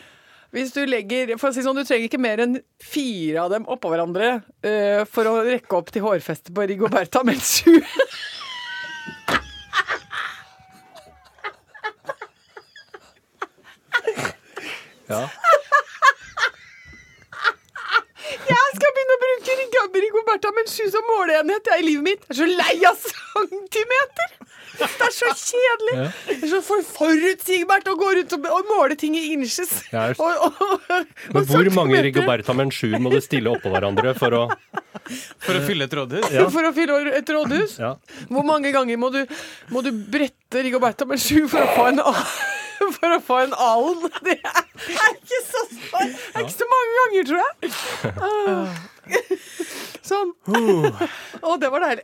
hvis 0.53 0.69
du 0.75 0.83
legger 0.85 1.33
For 1.41 1.49
å 1.49 1.55
si 1.55 1.63
sånn, 1.65 1.79
du 1.79 1.87
trenger 1.87 2.05
ikke 2.05 2.21
mer 2.21 2.43
enn 2.45 2.59
fire 2.77 3.41
av 3.41 3.53
dem 3.53 3.65
oppå 3.65 3.89
hverandre 3.89 4.35
eh, 4.61 5.01
for 5.09 5.25
å 5.29 5.39
rekke 5.47 5.79
opp 5.79 5.89
til 5.93 6.05
hårfestet 6.05 6.53
på 6.53 6.67
Rigoberta, 6.69 7.25
men 7.25 7.41
sju 7.41 7.79
Ja. 15.09 15.27
Jeg 18.47 18.69
skal 18.77 18.93
begynne 18.95 19.15
å 19.17 19.21
bruke 19.21 19.55
Rig- 20.33 20.41
Rigoberta 20.41 20.51
men 20.56 20.65
sju 20.68 20.89
som 20.91 21.03
måleenhet 21.07 21.68
i 21.80 21.83
livet 21.85 22.03
mitt. 22.03 22.24
Jeg 22.30 22.33
er 22.33 22.39
så 22.41 22.47
lei 22.57 22.85
av 22.89 22.97
centimeter! 22.97 24.39
Det 24.74 24.88
er 25.06 25.12
så 25.13 25.27
kjedelig. 25.38 25.94
Ja. 26.00 26.06
Det 26.27 26.38
er 26.47 26.50
så 26.50 26.59
for 26.65 26.81
forutsigbart 26.81 27.85
å 27.91 27.94
gå 28.00 28.07
rundt 28.18 28.33
og, 28.33 28.47
og 28.57 28.71
måle 28.71 28.95
ting 28.97 29.13
i 29.15 29.27
inches. 29.35 29.69
Ja, 29.94 30.07
Og, 30.18 30.47
og, 30.47 30.63
og, 30.89 31.12
Men 31.35 31.45
hvor 31.45 31.69
mange 31.77 32.01
Rigoberta 32.01 32.56
Menchur 32.57 32.95
må 33.00 33.12
du 33.13 33.19
stille 33.21 33.53
oppå 33.53 33.69
hverandre 33.69 34.15
for 34.18 34.33
å 34.33 34.41
For 35.44 35.57
å 35.57 35.62
fylle 35.68 35.85
et 35.85 35.94
rådhus. 35.94 36.25
Ja. 36.33 36.47
For 36.53 36.65
å 36.65 36.74
fylle 36.74 36.97
et 37.19 37.29
rådhus? 37.29 37.77
Ja. 37.81 37.94
Hvor 38.33 38.45
mange 38.47 38.72
ganger 38.74 38.98
må 39.01 39.12
du, 39.13 39.22
må 39.74 39.84
du 39.86 39.91
brette 39.93 40.65
Rigoberta 40.65 41.05
med 41.10 41.22
sju 41.22 41.46
for 41.51 41.62
å 41.62 41.69
få 41.77 41.88
en 41.93 42.01
a- 42.01 42.25
for 42.97 43.15
å 43.15 43.19
få 43.23 43.37
en 43.45 43.53
alen. 43.57 44.07
Det 44.27 44.37
er, 44.39 44.63
er 44.93 45.13
ikke 45.17 45.41
så 45.47 45.61
det 45.73 46.07
er 46.33 46.41
ikke 46.43 46.55
så 46.57 46.67
mange 46.71 46.95
ganger, 46.99 47.27
tror 47.29 47.39
jeg. 47.43 47.53
Ah. 48.17 48.81
Sånn. 50.13 50.33
Å, 51.43 51.53
det 51.61 51.69
var 51.71 51.85
deilig. 51.85 52.03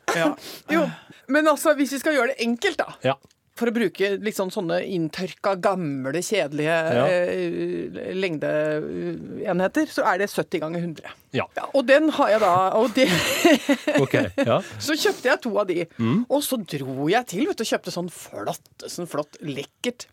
Jo. 0.72 0.86
Men 1.32 1.50
altså, 1.52 1.74
hvis 1.78 1.92
vi 1.98 2.00
skal 2.02 2.16
gjøre 2.16 2.32
det 2.34 2.46
enkelt, 2.46 2.80
da. 2.80 3.18
For 3.60 3.68
å 3.68 3.74
bruke 3.76 4.14
liksom 4.24 4.48
sånne 4.56 4.78
inntørka, 4.88 5.58
gamle, 5.60 6.22
kjedelige 6.24 6.76
Ja. 6.96 7.02
eh, 7.12 8.14
lengdeenheter, 8.16 9.90
så 9.92 10.06
er 10.08 10.22
det 10.22 10.30
70 10.32 10.62
ganger 10.64 10.80
100. 10.86 11.12
Ja. 11.36 11.44
Ja, 11.58 11.66
og 11.76 11.84
den 11.90 12.08
har 12.16 12.32
jeg 12.32 12.40
da 12.42 12.54
Og 12.80 12.94
det 12.96 13.06
okay, 14.00 14.32
Ja. 14.48 14.62
Så 14.80 14.96
kjøpte 14.98 15.28
jeg 15.30 15.42
to 15.44 15.52
av 15.60 15.68
de. 15.70 15.84
Og 16.30 16.40
så 16.46 16.58
dro 16.64 17.10
jeg 17.12 17.28
til 17.34 17.46
vet 17.50 17.60
du, 17.60 17.66
og 17.68 17.74
kjøpte 17.74 17.92
sånn 17.94 18.08
flott, 18.14 18.72
sånn 18.88 19.10
flott 19.12 19.38
lekkert 19.44 20.08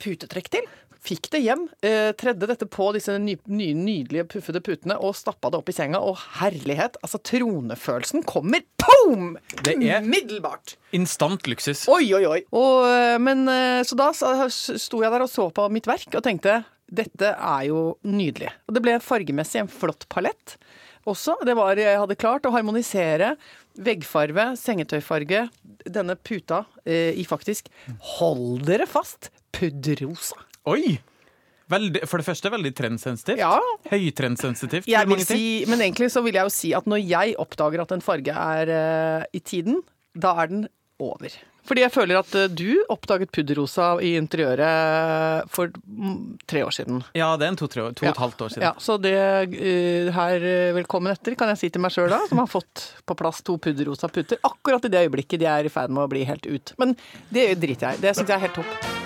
putetrekk 0.00 0.48
til. 0.50 0.66
Fikk 1.04 1.26
det 1.34 1.42
hjem, 1.44 1.66
eh, 1.84 2.12
tredde 2.16 2.46
dette 2.48 2.64
på 2.64 2.86
disse 2.96 3.12
ny, 3.20 3.34
ny, 3.44 3.66
nydelige 3.76 4.24
puffede 4.32 4.62
putene 4.64 4.96
og 4.96 5.12
stappa 5.18 5.50
det 5.52 5.58
opp 5.60 5.68
i 5.68 5.74
senga. 5.76 6.00
Og 6.00 6.16
herlighet, 6.40 6.96
altså 7.04 7.20
tronefølelsen 7.20 8.24
kommer 8.24 8.62
boom! 8.80 9.34
Det 9.62 9.74
er- 9.84 10.00
Umiddelbart. 10.00 10.76
Instant 10.96 11.44
luksus. 11.46 11.84
Oi, 11.92 12.08
oi, 12.16 12.24
oi. 12.24 12.40
Og, 12.56 12.86
eh, 12.88 13.18
men, 13.18 13.46
eh, 13.48 13.82
så 13.84 13.94
da 14.00 14.12
sto 14.48 15.02
jeg 15.02 15.12
der 15.12 15.22
og 15.26 15.28
så 15.28 15.50
på 15.52 15.68
mitt 15.70 15.84
verk 15.86 16.08
og 16.14 16.22
tenkte 16.24 16.64
dette 16.90 17.34
er 17.36 17.66
jo 17.68 17.98
nydelig. 18.04 18.48
Og 18.68 18.74
det 18.74 18.82
ble 18.82 18.96
fargemessig 19.00 19.60
en 19.60 19.68
flott 19.68 20.08
palett 20.08 20.56
også. 21.06 21.36
Det 21.44 21.54
var, 21.54 21.76
jeg 21.76 21.98
hadde 22.00 22.16
klart 22.16 22.42
å 22.48 22.52
harmonisere 22.52 23.36
veggfarve, 23.76 24.54
sengetøyfarge, 24.56 25.48
denne 25.84 26.14
puta 26.16 26.64
eh, 26.86 27.12
i 27.18 27.24
faktisk, 27.28 27.66
hold 28.16 28.64
dere 28.64 28.86
fast, 28.86 29.28
pudderrosa. 29.56 30.38
Oi! 30.70 30.98
Veldig, 31.72 32.02
for 32.10 32.20
det 32.20 32.26
første 32.26 32.50
veldig 32.52 32.74
trendsensitivt. 32.76 33.40
Ja. 33.40 33.56
Høytrendsensitivt. 33.88 34.88
Jeg 34.90 35.08
vil 35.08 35.16
vil 35.22 35.26
si. 35.26 35.64
men 35.70 35.80
egentlig 35.80 36.10
så 36.12 36.20
vil 36.24 36.36
jeg 36.36 36.44
jo 36.44 36.52
si 36.52 36.74
at 36.76 36.88
når 36.90 37.00
jeg 37.00 37.38
oppdager 37.40 37.84
at 37.86 37.96
en 37.96 38.04
farge 38.04 38.36
er 38.36 38.72
uh, 38.74 39.24
i 39.32 39.40
tiden, 39.40 39.80
da 40.12 40.34
er 40.42 40.52
den 40.52 40.66
over. 41.00 41.32
Fordi 41.64 41.80
jeg 41.80 41.92
føler 41.94 42.18
at 42.20 42.34
eh, 42.36 42.50
du 42.52 42.84
oppdaget 42.92 43.30
pudderrosa 43.32 43.94
i 44.04 44.14
interiøret 44.20 45.48
for 45.52 45.72
mm, 45.72 46.18
tre 46.50 46.60
år 46.66 46.74
siden. 46.76 47.00
Ja, 47.16 47.30
det 47.40 47.46
er 47.46 47.54
en 47.54 47.58
to-tre 47.60 47.86
år, 47.86 47.94
to 47.96 48.04
og 48.04 48.10
et 48.10 48.12
Ja. 48.12 48.20
halvt 48.20 48.44
år 48.44 48.52
siden. 48.52 48.66
Ja, 48.68 48.72
så 48.78 48.98
det 49.00 49.14
uh, 49.16 50.12
her 50.12 50.44
eh, 50.44 50.74
velkommen 50.76 51.12
etter, 51.14 51.36
kan 51.40 51.48
jeg 51.54 51.62
si 51.62 51.72
til 51.72 51.80
meg 51.84 51.94
sjøl 51.94 52.12
da, 52.12 52.20
som 52.28 52.42
har 52.42 52.50
fått 52.52 52.84
på 53.08 53.16
plass 53.16 53.40
to 53.46 53.56
pudderrosa 53.56 54.12
putter 54.12 54.38
Akkurat 54.44 54.84
i 54.84 54.92
det 54.92 55.06
øyeblikket 55.06 55.40
de 55.40 55.48
er 55.48 55.64
i 55.64 55.72
ferd 55.72 55.88
med 55.94 56.04
å 56.04 56.12
bli 56.12 56.26
helt 56.28 56.44
ut. 56.44 56.76
Men 56.76 56.92
det 57.32 57.54
driter 57.64 57.94
jeg 57.94 57.98
i. 57.98 58.04
Det 58.04 58.12
syns 58.12 58.28
jeg 58.28 58.36
er 58.36 58.44
helt 58.44 58.60
topp. 58.60 59.03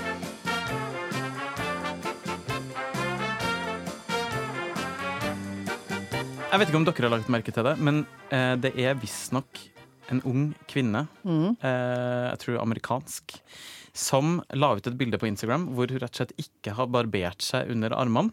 Jeg 6.49 6.61
vet 6.63 6.71
ikke 6.71 6.79
om 6.81 6.87
dere 6.89 7.05
har 7.09 7.13
lagt 7.13 7.31
merke 7.33 7.53
til 7.53 7.67
det, 7.67 7.75
men 7.85 7.99
eh, 8.33 8.55
det 8.61 8.71
er 8.81 8.97
visstnok 8.99 9.61
en 10.09 10.23
ung 10.25 10.45
kvinne, 10.71 11.05
Mm. 11.25 11.59
eh, 11.61 12.31
jeg 12.33 12.39
tror 12.45 12.63
amerikansk, 12.63 13.35
som 13.93 14.39
la 14.57 14.71
ut 14.79 14.87
et 14.87 14.97
bilde 14.97 15.19
på 15.21 15.29
Instagram 15.29 15.67
hvor 15.77 15.91
hun 15.93 16.01
rett 16.01 16.15
og 16.15 16.21
slett 16.23 16.33
ikke 16.41 16.73
har 16.79 16.87
barbert 16.89 17.43
seg 17.45 17.69
under 17.75 17.93
armene. 17.93 18.33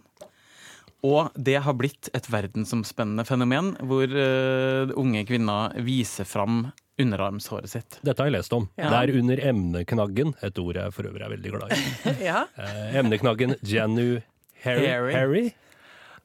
Og 1.06 1.30
det 1.38 1.60
har 1.62 1.76
blitt 1.78 2.10
et 2.18 2.26
verdensomspennende 2.32 3.26
fenomen, 3.28 3.76
hvor 3.86 4.10
uh, 4.10 4.90
unge 4.98 5.22
kvinner 5.28 5.76
viser 5.86 6.26
fram 6.26 6.72
underarmshåret 6.98 7.70
sitt. 7.70 8.00
Dette 8.02 8.24
har 8.24 8.32
jeg 8.32 8.38
lest 8.40 8.56
om. 8.58 8.66
Ja. 8.80 8.90
Det 8.90 9.02
er 9.12 9.20
under 9.20 9.42
emneknaggen, 9.52 10.34
et 10.42 10.58
ord 10.64 10.80
jeg 10.80 10.96
for 10.96 11.06
øvrig 11.06 11.22
er 11.28 11.34
veldig 11.36 11.52
glad 11.54 11.76
i. 11.76 11.84
Ja. 12.32 12.46
Eh, 12.58 12.98
emneknaggen 13.04 13.54
Janu 13.62 14.22
Harry. 14.64 14.88
Harry. 15.14 15.46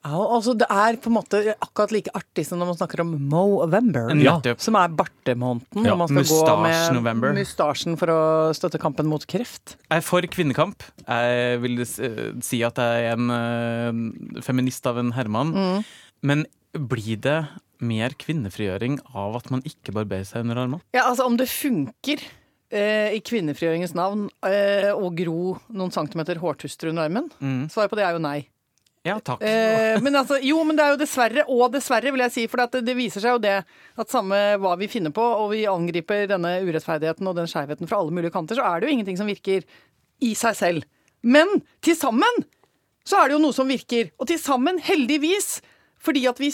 Ja, 0.00 0.16
altså 0.32 0.54
Det 0.56 0.64
er 0.72 0.96
på 0.96 1.10
en 1.10 1.16
måte 1.18 1.40
akkurat 1.60 1.92
like 1.92 2.12
artig 2.16 2.46
som 2.48 2.60
når 2.60 2.70
man 2.70 2.76
snakker 2.78 3.02
om 3.04 3.10
Movember. 3.30 4.14
Ja. 4.22 4.38
Som 4.56 4.78
er 4.80 4.88
bartemåneden. 4.96 5.84
Ja, 5.84 5.92
når 5.92 5.98
man 6.00 6.24
skal 6.24 6.46
gå 6.48 6.54
med 6.64 7.36
mustasjen 7.36 7.98
for 8.00 8.12
å 8.14 8.20
støtte 8.56 8.80
kampen 8.80 9.10
mot 9.10 9.26
kreft. 9.28 9.74
Jeg 9.90 10.00
er 10.00 10.06
for 10.06 10.24
kvinnekamp. 10.24 10.86
Jeg 11.04 11.60
vil 11.60 11.82
eh, 11.84 12.22
si 12.44 12.62
at 12.64 12.80
jeg 12.80 13.10
er 13.10 13.18
en 13.18 13.34
eh, 13.34 14.40
feminist 14.46 14.88
av 14.88 15.00
en 15.02 15.12
herremann. 15.16 15.52
Mm. 15.52 15.84
Men 16.24 16.46
blir 16.72 17.20
det 17.20 17.36
mer 17.80 18.14
kvinnefrigjøring 18.20 18.98
av 19.16 19.36
at 19.36 19.50
man 19.52 19.62
ikke 19.68 19.92
barberer 19.96 20.24
seg 20.28 20.44
under 20.46 20.62
armene? 20.64 20.80
Ja, 20.96 21.06
altså 21.10 21.26
Om 21.28 21.36
det 21.40 21.48
funker 21.52 22.22
eh, 22.72 23.12
i 23.16 23.20
kvinnefrigjøringens 23.24 23.92
navn 23.98 24.28
å 24.40 25.12
gro 25.16 25.58
noen 25.68 25.92
centimeter 25.92 26.40
hårtuster 26.40 26.88
under 26.92 27.08
armen, 27.08 27.28
Mm. 27.40 27.68
svaret 27.72 27.92
på 27.92 28.00
det 28.00 28.04
er 28.08 28.16
jo 28.16 28.24
nei. 28.24 28.38
Ja, 29.02 29.16
takk. 29.24 29.40
Eh, 29.42 29.96
men 30.04 30.16
altså, 30.16 30.36
jo, 30.44 30.58
men 30.66 30.76
det 30.76 30.84
er 30.84 30.92
jo 30.92 31.00
dessverre, 31.00 31.44
og 31.48 31.72
dessverre, 31.72 32.12
vil 32.12 32.20
jeg 32.26 32.34
si. 32.34 32.46
For 32.52 32.60
det, 32.60 32.82
det 32.84 32.96
viser 32.98 33.24
seg 33.24 33.38
jo 33.38 33.42
det 33.42 33.56
at 33.64 34.12
samme 34.12 34.38
hva 34.60 34.74
vi 34.80 34.90
finner 34.92 35.14
på, 35.16 35.24
og 35.24 35.54
vi 35.54 35.64
angriper 35.70 36.28
denne 36.28 36.58
urettferdigheten 36.66 37.30
og 37.30 37.38
den 37.38 37.48
skjevheten 37.48 37.88
fra 37.88 38.02
alle 38.02 38.14
mulige 38.16 38.34
kanter, 38.34 38.60
så 38.60 38.66
er 38.68 38.80
det 38.80 38.90
jo 38.90 38.96
ingenting 38.98 39.20
som 39.20 39.30
virker 39.30 39.64
i 40.20 40.34
seg 40.36 40.58
selv. 40.58 40.88
Men 41.24 41.62
til 41.84 41.96
sammen 41.96 42.44
så 43.08 43.18
er 43.22 43.28
det 43.28 43.38
jo 43.38 43.42
noe 43.46 43.56
som 43.56 43.70
virker. 43.72 44.12
Og 44.20 44.28
til 44.28 44.40
sammen, 44.40 44.80
heldigvis, 44.84 45.62
fordi 46.00 46.26
at 46.28 46.40
vi 46.40 46.50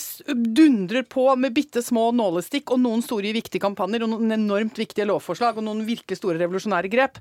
dundrer 0.54 1.06
på 1.10 1.26
med 1.38 1.54
bitte 1.54 1.82
små 1.82 2.08
nålestikk 2.14 2.70
og 2.74 2.82
noen 2.82 3.02
store 3.04 3.34
viktige 3.34 3.62
kampanjer 3.62 4.06
og 4.06 4.14
noen 4.14 4.38
enormt 4.38 4.78
viktige 4.78 5.06
lovforslag 5.10 5.58
og 5.58 5.66
noen 5.66 5.84
virkelig 5.86 6.18
store 6.18 6.38
revolusjonære 6.42 6.90
grep, 6.94 7.18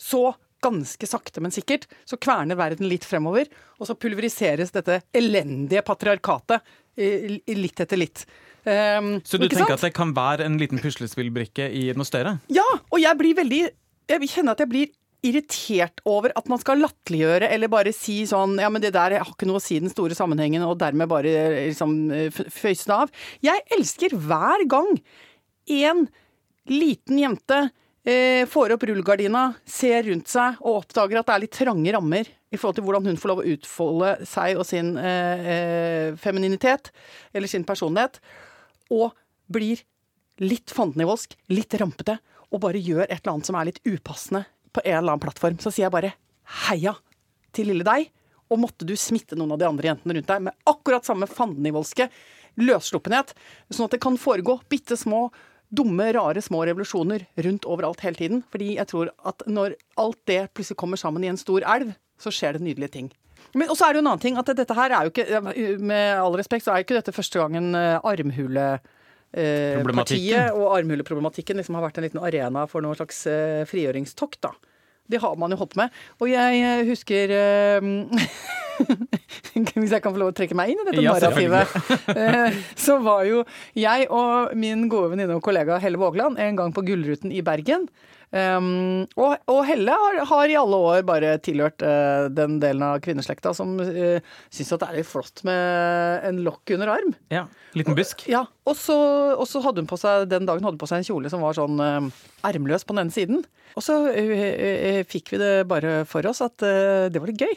så 0.00 0.30
ganske 0.64 1.08
sakte, 1.08 1.42
men 1.44 1.54
sikkert, 1.54 1.86
så 2.08 2.18
kverner 2.20 2.58
verden 2.58 2.88
litt 2.90 3.04
fremover, 3.06 3.50
og 3.78 3.90
så 3.90 3.96
pulveriseres 3.98 4.72
dette 4.74 5.02
elendige 5.14 5.84
patriarkatet 5.86 6.64
litt 6.96 7.80
etter 7.82 7.98
litt. 8.00 8.24
Um, 8.64 9.18
Så 9.26 9.36
du 9.36 9.44
tenker 9.44 9.60
sant? 9.60 9.76
at 9.76 9.82
det 9.84 9.94
kan 9.96 10.14
være 10.16 10.46
en 10.46 10.54
liten 10.56 10.80
puslespillbrikke 10.80 11.66
i 11.68 11.90
noe 11.92 12.08
større? 12.08 12.38
Ja, 12.48 12.64
og 12.88 13.00
jeg 13.02 13.18
blir 13.20 13.36
veldig 13.36 13.58
Jeg 14.08 14.28
kjenner 14.30 14.56
at 14.56 14.62
jeg 14.62 14.70
blir 14.70 14.92
irritert 15.24 16.00
over 16.08 16.32
at 16.36 16.48
man 16.48 16.60
skal 16.60 16.80
latterliggjøre 16.80 17.50
eller 17.52 17.70
bare 17.72 17.92
si 17.96 18.22
sånn 18.28 18.58
Ja, 18.60 18.70
men 18.72 18.80
det 18.84 18.94
der 18.96 19.18
har 19.18 19.28
ikke 19.28 19.48
noe 19.48 19.60
å 19.60 19.64
si 19.64 19.76
i 19.76 19.82
den 19.84 19.92
store 19.92 20.16
sammenhengen, 20.16 20.64
og 20.64 20.78
dermed 20.80 21.10
bare 21.12 21.28
eh, 21.28 21.60
liksom 21.74 21.94
eh, 22.12 22.28
føyse 22.32 22.88
det 22.88 22.96
av. 22.96 23.14
Jeg 23.44 23.64
elsker 23.76 24.16
hver 24.16 24.64
gang 24.70 24.90
en 25.84 26.06
liten 26.68 27.20
jente 27.20 27.66
eh, 28.04 28.44
får 28.50 28.74
opp 28.74 28.86
rullegardina, 28.88 29.44
ser 29.66 30.02
rundt 30.08 30.30
seg 30.30 30.60
og 30.62 30.82
oppdager 30.82 31.20
at 31.20 31.28
det 31.28 31.34
er 31.34 31.44
litt 31.46 31.56
trange 31.56 31.94
rammer 31.96 32.28
i 32.28 32.58
forhold 32.58 32.78
til 32.78 32.86
hvordan 32.86 33.08
hun 33.10 33.18
får 33.20 33.32
lov 33.32 33.42
å 33.42 33.48
utfolde 33.54 34.12
seg 34.28 34.60
og 34.60 34.66
sin 34.68 34.94
eh, 35.00 35.48
eh, 35.54 36.08
femininitet, 36.20 36.92
eller 37.34 37.50
sin 37.50 37.66
personlighet, 37.66 38.20
og 38.94 39.14
blir 39.52 39.82
litt 40.42 40.72
fandenivoldsk, 40.74 41.36
litt 41.54 41.76
rampete, 41.80 42.18
og 42.54 42.62
bare 42.62 42.82
gjør 42.82 43.06
et 43.08 43.18
eller 43.18 43.34
annet 43.34 43.48
som 43.48 43.58
er 43.58 43.70
litt 43.70 43.82
upassende 43.86 44.44
på 44.74 44.82
en 44.84 44.98
eller 44.98 45.14
annen 45.14 45.24
plattform, 45.24 45.58
så 45.62 45.72
sier 45.72 45.88
jeg 45.88 45.94
bare 45.94 46.14
heia 46.68 46.94
til 47.54 47.70
lille 47.70 47.86
deg, 47.86 48.08
og 48.52 48.60
måtte 48.60 48.86
du 48.86 48.92
smitte 48.98 49.38
noen 49.38 49.54
av 49.54 49.60
de 49.60 49.66
andre 49.66 49.88
jentene 49.88 50.18
rundt 50.18 50.30
deg 50.30 50.46
med 50.46 50.56
akkurat 50.68 51.06
samme 51.06 51.26
fandenivoldske 51.30 52.08
løssluppenhet, 52.60 53.32
sånn 53.72 53.88
at 53.88 53.96
det 53.96 54.02
kan 54.02 54.18
foregå 54.20 54.58
bitte 54.70 54.98
små, 54.98 55.28
dumme, 55.76 56.06
rare 56.16 56.42
små 56.44 56.62
revolusjoner 56.68 57.26
rundt 57.46 57.68
overalt 57.70 58.02
hele 58.04 58.18
tiden. 58.18 58.42
Fordi 58.52 58.74
jeg 58.78 58.88
tror 58.90 59.12
at 59.28 59.44
når 59.50 59.76
alt 60.00 60.20
det 60.30 60.40
plutselig 60.54 60.80
kommer 60.80 61.00
sammen 61.00 61.24
i 61.24 61.30
en 61.32 61.40
stor 61.40 61.66
elv, 61.76 61.94
så 62.20 62.32
skjer 62.34 62.56
det 62.56 62.66
nydelige 62.66 62.94
ting. 62.96 63.12
Men 63.54 63.70
også 63.70 63.86
er 63.86 63.94
det 63.94 64.00
jo 64.00 64.04
en 64.04 64.10
annen 64.10 64.22
ting, 64.22 64.38
at 64.40 64.50
dette 64.56 64.74
her 64.74 64.94
er 64.94 65.06
jo 65.06 65.12
ikke, 65.12 65.78
med 65.78 66.18
all 66.18 66.36
respekt, 66.38 66.64
så 66.64 66.72
er 66.72 66.80
jo 66.80 66.88
ikke 66.88 66.98
dette 66.98 67.14
første 67.14 67.38
gangen 67.38 67.74
eh, 67.78 67.98
armhule 68.02 68.68
eh, 69.34 69.82
partiet 69.94 70.54
og 70.54 70.72
armhuleproblematikken 70.78 71.60
liksom 71.60 71.78
har 71.78 71.86
vært 71.86 72.00
en 72.00 72.06
liten 72.08 72.22
arena 72.22 72.64
for 72.70 72.82
noe 72.84 72.96
slags 72.98 73.24
eh, 73.30 73.62
frigjøringstokt, 73.70 74.40
da. 74.46 74.54
Det 75.10 75.20
har 75.20 75.34
man 75.36 75.52
jo 75.52 75.58
holdt 75.60 75.74
på 75.74 75.82
med. 75.82 75.96
Og 76.22 76.30
jeg 76.32 76.60
eh, 76.64 76.84
husker 76.88 77.32
eh, 77.36 77.88
Hvis 79.76 79.92
jeg 79.92 80.02
kan 80.02 80.14
få 80.14 80.18
lov 80.18 80.32
å 80.32 80.36
trekke 80.36 80.56
meg 80.58 80.72
inn 80.72 80.80
i 80.82 80.86
dette 80.88 81.04
Ja, 81.04 81.14
narrativet. 81.14 81.74
eh, 82.16 82.56
så 82.78 82.96
var 83.04 83.26
jo 83.28 83.44
jeg 83.78 84.08
og 84.10 84.54
min 84.58 84.88
gode 84.92 85.12
venninne 85.12 85.36
og 85.36 85.44
kollega 85.44 85.78
Helle 85.82 86.00
Vågland 86.00 86.40
en 86.42 86.58
gang 86.58 86.74
på 86.74 86.82
Gullruten 86.86 87.32
i 87.34 87.44
Bergen. 87.46 87.86
Um, 88.34 89.04
og, 89.14 89.36
og 89.46 89.60
Helle 89.68 89.94
har, 89.94 90.16
har 90.26 90.50
i 90.50 90.56
alle 90.58 90.78
år 90.88 91.04
bare 91.06 91.36
tilhørt 91.44 91.84
uh, 91.86 92.26
den 92.34 92.56
delen 92.62 92.82
av 92.82 92.98
kvinneslekta 93.04 93.52
som 93.54 93.76
uh, 93.78 94.18
syns 94.50 94.72
at 94.74 94.82
det 94.82 94.88
er 94.88 94.98
litt 94.98 95.10
flott 95.10 95.44
med 95.46 96.26
en 96.26 96.40
lokk 96.42 96.74
under 96.74 96.96
arm. 96.96 97.14
Ja. 97.30 97.44
Liten 97.78 97.94
busk. 97.94 98.26
Ja, 98.30 98.44
og 98.66 98.78
så, 98.78 98.96
og 99.34 99.46
så 99.50 99.62
hadde 99.62 99.84
hun 99.84 99.90
på 99.90 99.98
seg 100.00 100.26
den 100.30 100.48
dagen 100.48 100.66
hadde 100.66 100.74
hun 100.74 100.82
på 100.82 100.90
seg 100.90 101.02
en 101.02 101.06
kjole 101.06 101.30
som 101.30 101.44
var 101.44 101.54
sånn 101.58 101.78
uh, 101.78 102.10
ermløs 102.46 102.86
på 102.86 102.96
den 102.96 103.04
ene 103.04 103.14
siden. 103.14 103.44
Og 103.74 103.82
så 103.82 104.00
uh, 104.06 104.18
eh, 104.18 105.00
fikk 105.06 105.34
vi 105.34 105.40
det 105.42 105.52
bare 105.70 106.02
for 106.08 106.26
oss 106.30 106.42
at 106.44 106.62
eh, 106.66 107.06
det 107.12 107.22
var 107.22 107.30
litt 107.30 107.42
gøy. 107.42 107.54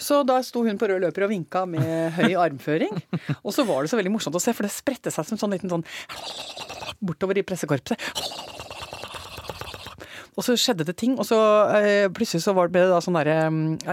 Så 0.00 0.22
da 0.26 0.40
sto 0.44 0.64
hun 0.64 0.78
på 0.80 0.88
rød 0.90 1.04
løper 1.04 1.26
og 1.26 1.32
vinka 1.32 1.64
med 1.68 1.84
høy 2.18 2.32
armføring. 2.32 2.96
Og 3.42 3.52
så 3.54 3.66
var 3.68 3.84
det 3.84 3.92
så 3.92 4.00
veldig 4.00 4.16
morsomt 4.16 4.36
å 4.36 4.42
se, 4.42 4.56
for 4.56 4.66
det 4.66 4.74
spredte 4.74 5.12
seg 5.14 5.28
som 5.28 5.40
sånn 5.40 5.56
liten 5.56 5.72
sånn 5.72 5.86
bortover 7.04 7.40
i 7.40 7.46
pressekorpset. 7.46 8.53
Og 10.34 10.42
så 10.46 10.56
skjedde 10.58 10.86
det 10.88 10.96
ting, 10.98 11.14
og 11.20 11.26
så 11.28 11.38
eh, 11.78 12.08
plutselig 12.14 12.42
så 12.42 12.54
var 12.56 12.72
det 12.74 12.82
da 12.90 12.98
sånn 13.04 13.14
derre 13.18 13.36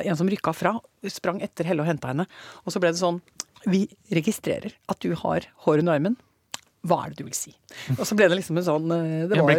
En 0.01 0.17
som 0.17 0.29
rykka 0.31 0.53
fra, 0.57 0.73
sprang 1.05 1.41
etter 1.45 1.67
Helle 1.69 1.83
og 1.83 1.89
henta 1.91 2.09
henne. 2.13 2.25
Og 2.65 2.73
så 2.73 2.81
ble 2.81 2.89
det 2.93 3.01
sånn 3.01 3.21
Vi 3.69 3.83
registrerer 4.09 4.73
at 4.89 4.99
du 5.05 5.11
har 5.21 5.45
hår 5.67 5.83
under 5.83 5.93
armen. 5.99 6.15
Hva 6.81 7.03
er 7.05 7.11
det 7.11 7.19
du 7.21 7.27
vil 7.27 7.35
si? 7.37 7.51
Og 7.93 8.01
så 8.09 8.15
ble 8.17 8.25
det 8.31 8.39
liksom 8.39 8.57
en 8.57 8.65
sånn 8.65 8.93
eh, 8.95 9.27
det 9.29 9.37
var, 9.37 9.51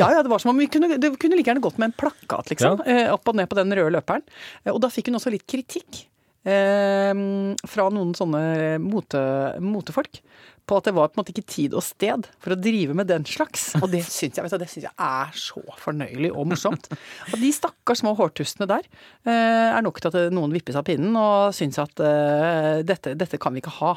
ja, 0.00 0.06
ja, 0.16 0.22
det 0.24 0.32
var 0.32 0.40
som 0.40 0.54
om 0.54 0.62
vi 0.62 0.68
kunne, 0.72 0.96
det 0.96 1.10
kunne 1.20 1.36
like 1.36 1.50
gjerne 1.52 1.60
gått 1.60 1.76
med 1.76 1.90
en 1.90 1.96
plakat, 2.00 2.48
liksom. 2.54 2.80
Ja. 2.88 3.10
Opp 3.12 3.28
og 3.28 3.36
ned 3.36 3.50
på 3.52 3.58
den 3.60 3.76
røde 3.76 3.92
løperen. 3.98 4.24
Eh, 4.64 4.72
Og 4.72 4.80
da 4.80 4.88
fikk 4.88 5.10
hun 5.12 5.20
også 5.20 5.32
litt 5.34 5.44
kritikk. 5.44 6.06
Eh, 6.48 7.12
fra 7.68 7.90
noen 7.92 8.14
sånne 8.16 8.78
mote, 8.80 9.20
motefolk. 9.60 10.22
På 10.70 10.78
at 10.78 10.86
det 10.86 10.94
var 10.94 11.10
på 11.10 11.18
en 11.18 11.22
måte 11.24 11.32
ikke 11.34 11.50
tid 11.50 11.74
og 11.74 11.82
sted 11.82 12.28
for 12.38 12.54
å 12.54 12.58
drive 12.58 12.94
med 12.94 13.08
den 13.10 13.24
slags. 13.26 13.72
Og 13.80 13.88
det 13.90 14.04
syns 14.08 14.38
jeg, 14.38 14.46
du, 14.46 14.56
det 14.62 14.68
synes 14.70 14.86
jeg 14.86 14.94
er 14.94 15.32
så 15.34 15.62
fornøyelig 15.82 16.30
og 16.30 16.46
morsomt. 16.52 16.86
Og 17.32 17.36
de 17.42 17.50
stakkars 17.54 18.04
små 18.04 18.14
hårtustene 18.18 18.68
der 18.70 18.86
eh, 18.86 19.74
er 19.74 19.82
nok 19.82 19.98
til 19.98 20.12
at 20.12 20.34
noen 20.34 20.54
vippes 20.54 20.78
av 20.78 20.86
pinnen 20.86 21.16
og 21.18 21.50
syns 21.56 21.80
at 21.82 22.04
eh, 22.06 22.84
dette, 22.86 23.16
dette 23.18 23.40
kan 23.42 23.56
vi 23.56 23.64
ikke 23.64 23.74
ha. 23.80 23.96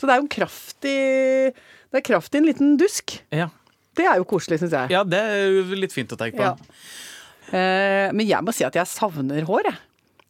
Så 0.00 0.08
det 0.08 0.16
er 0.16 0.22
jo 0.24 0.30
kraft 0.32 0.88
i 0.88 0.96
Det 1.52 2.00
er 2.00 2.06
kraft 2.08 2.34
i 2.34 2.40
en 2.40 2.48
liten 2.48 2.78
dusk. 2.80 3.18
Ja. 3.34 3.50
Det 3.94 4.08
er 4.10 4.18
jo 4.18 4.26
koselig, 4.26 4.58
syns 4.62 4.72
jeg. 4.74 4.90
ja, 4.90 5.04
det 5.06 5.20
er 5.20 5.44
jo 5.44 5.76
litt 5.78 5.92
fint 5.94 6.10
å 6.10 6.18
tenke 6.18 6.40
på. 6.40 6.48
Ja. 6.48 6.80
Eh, 7.54 8.08
men 8.16 8.26
jeg 8.26 8.42
må 8.42 8.54
si 8.56 8.64
at 8.66 8.74
jeg 8.74 8.90
savner 8.90 9.44
hår, 9.46 9.68
jeg. 9.68 9.78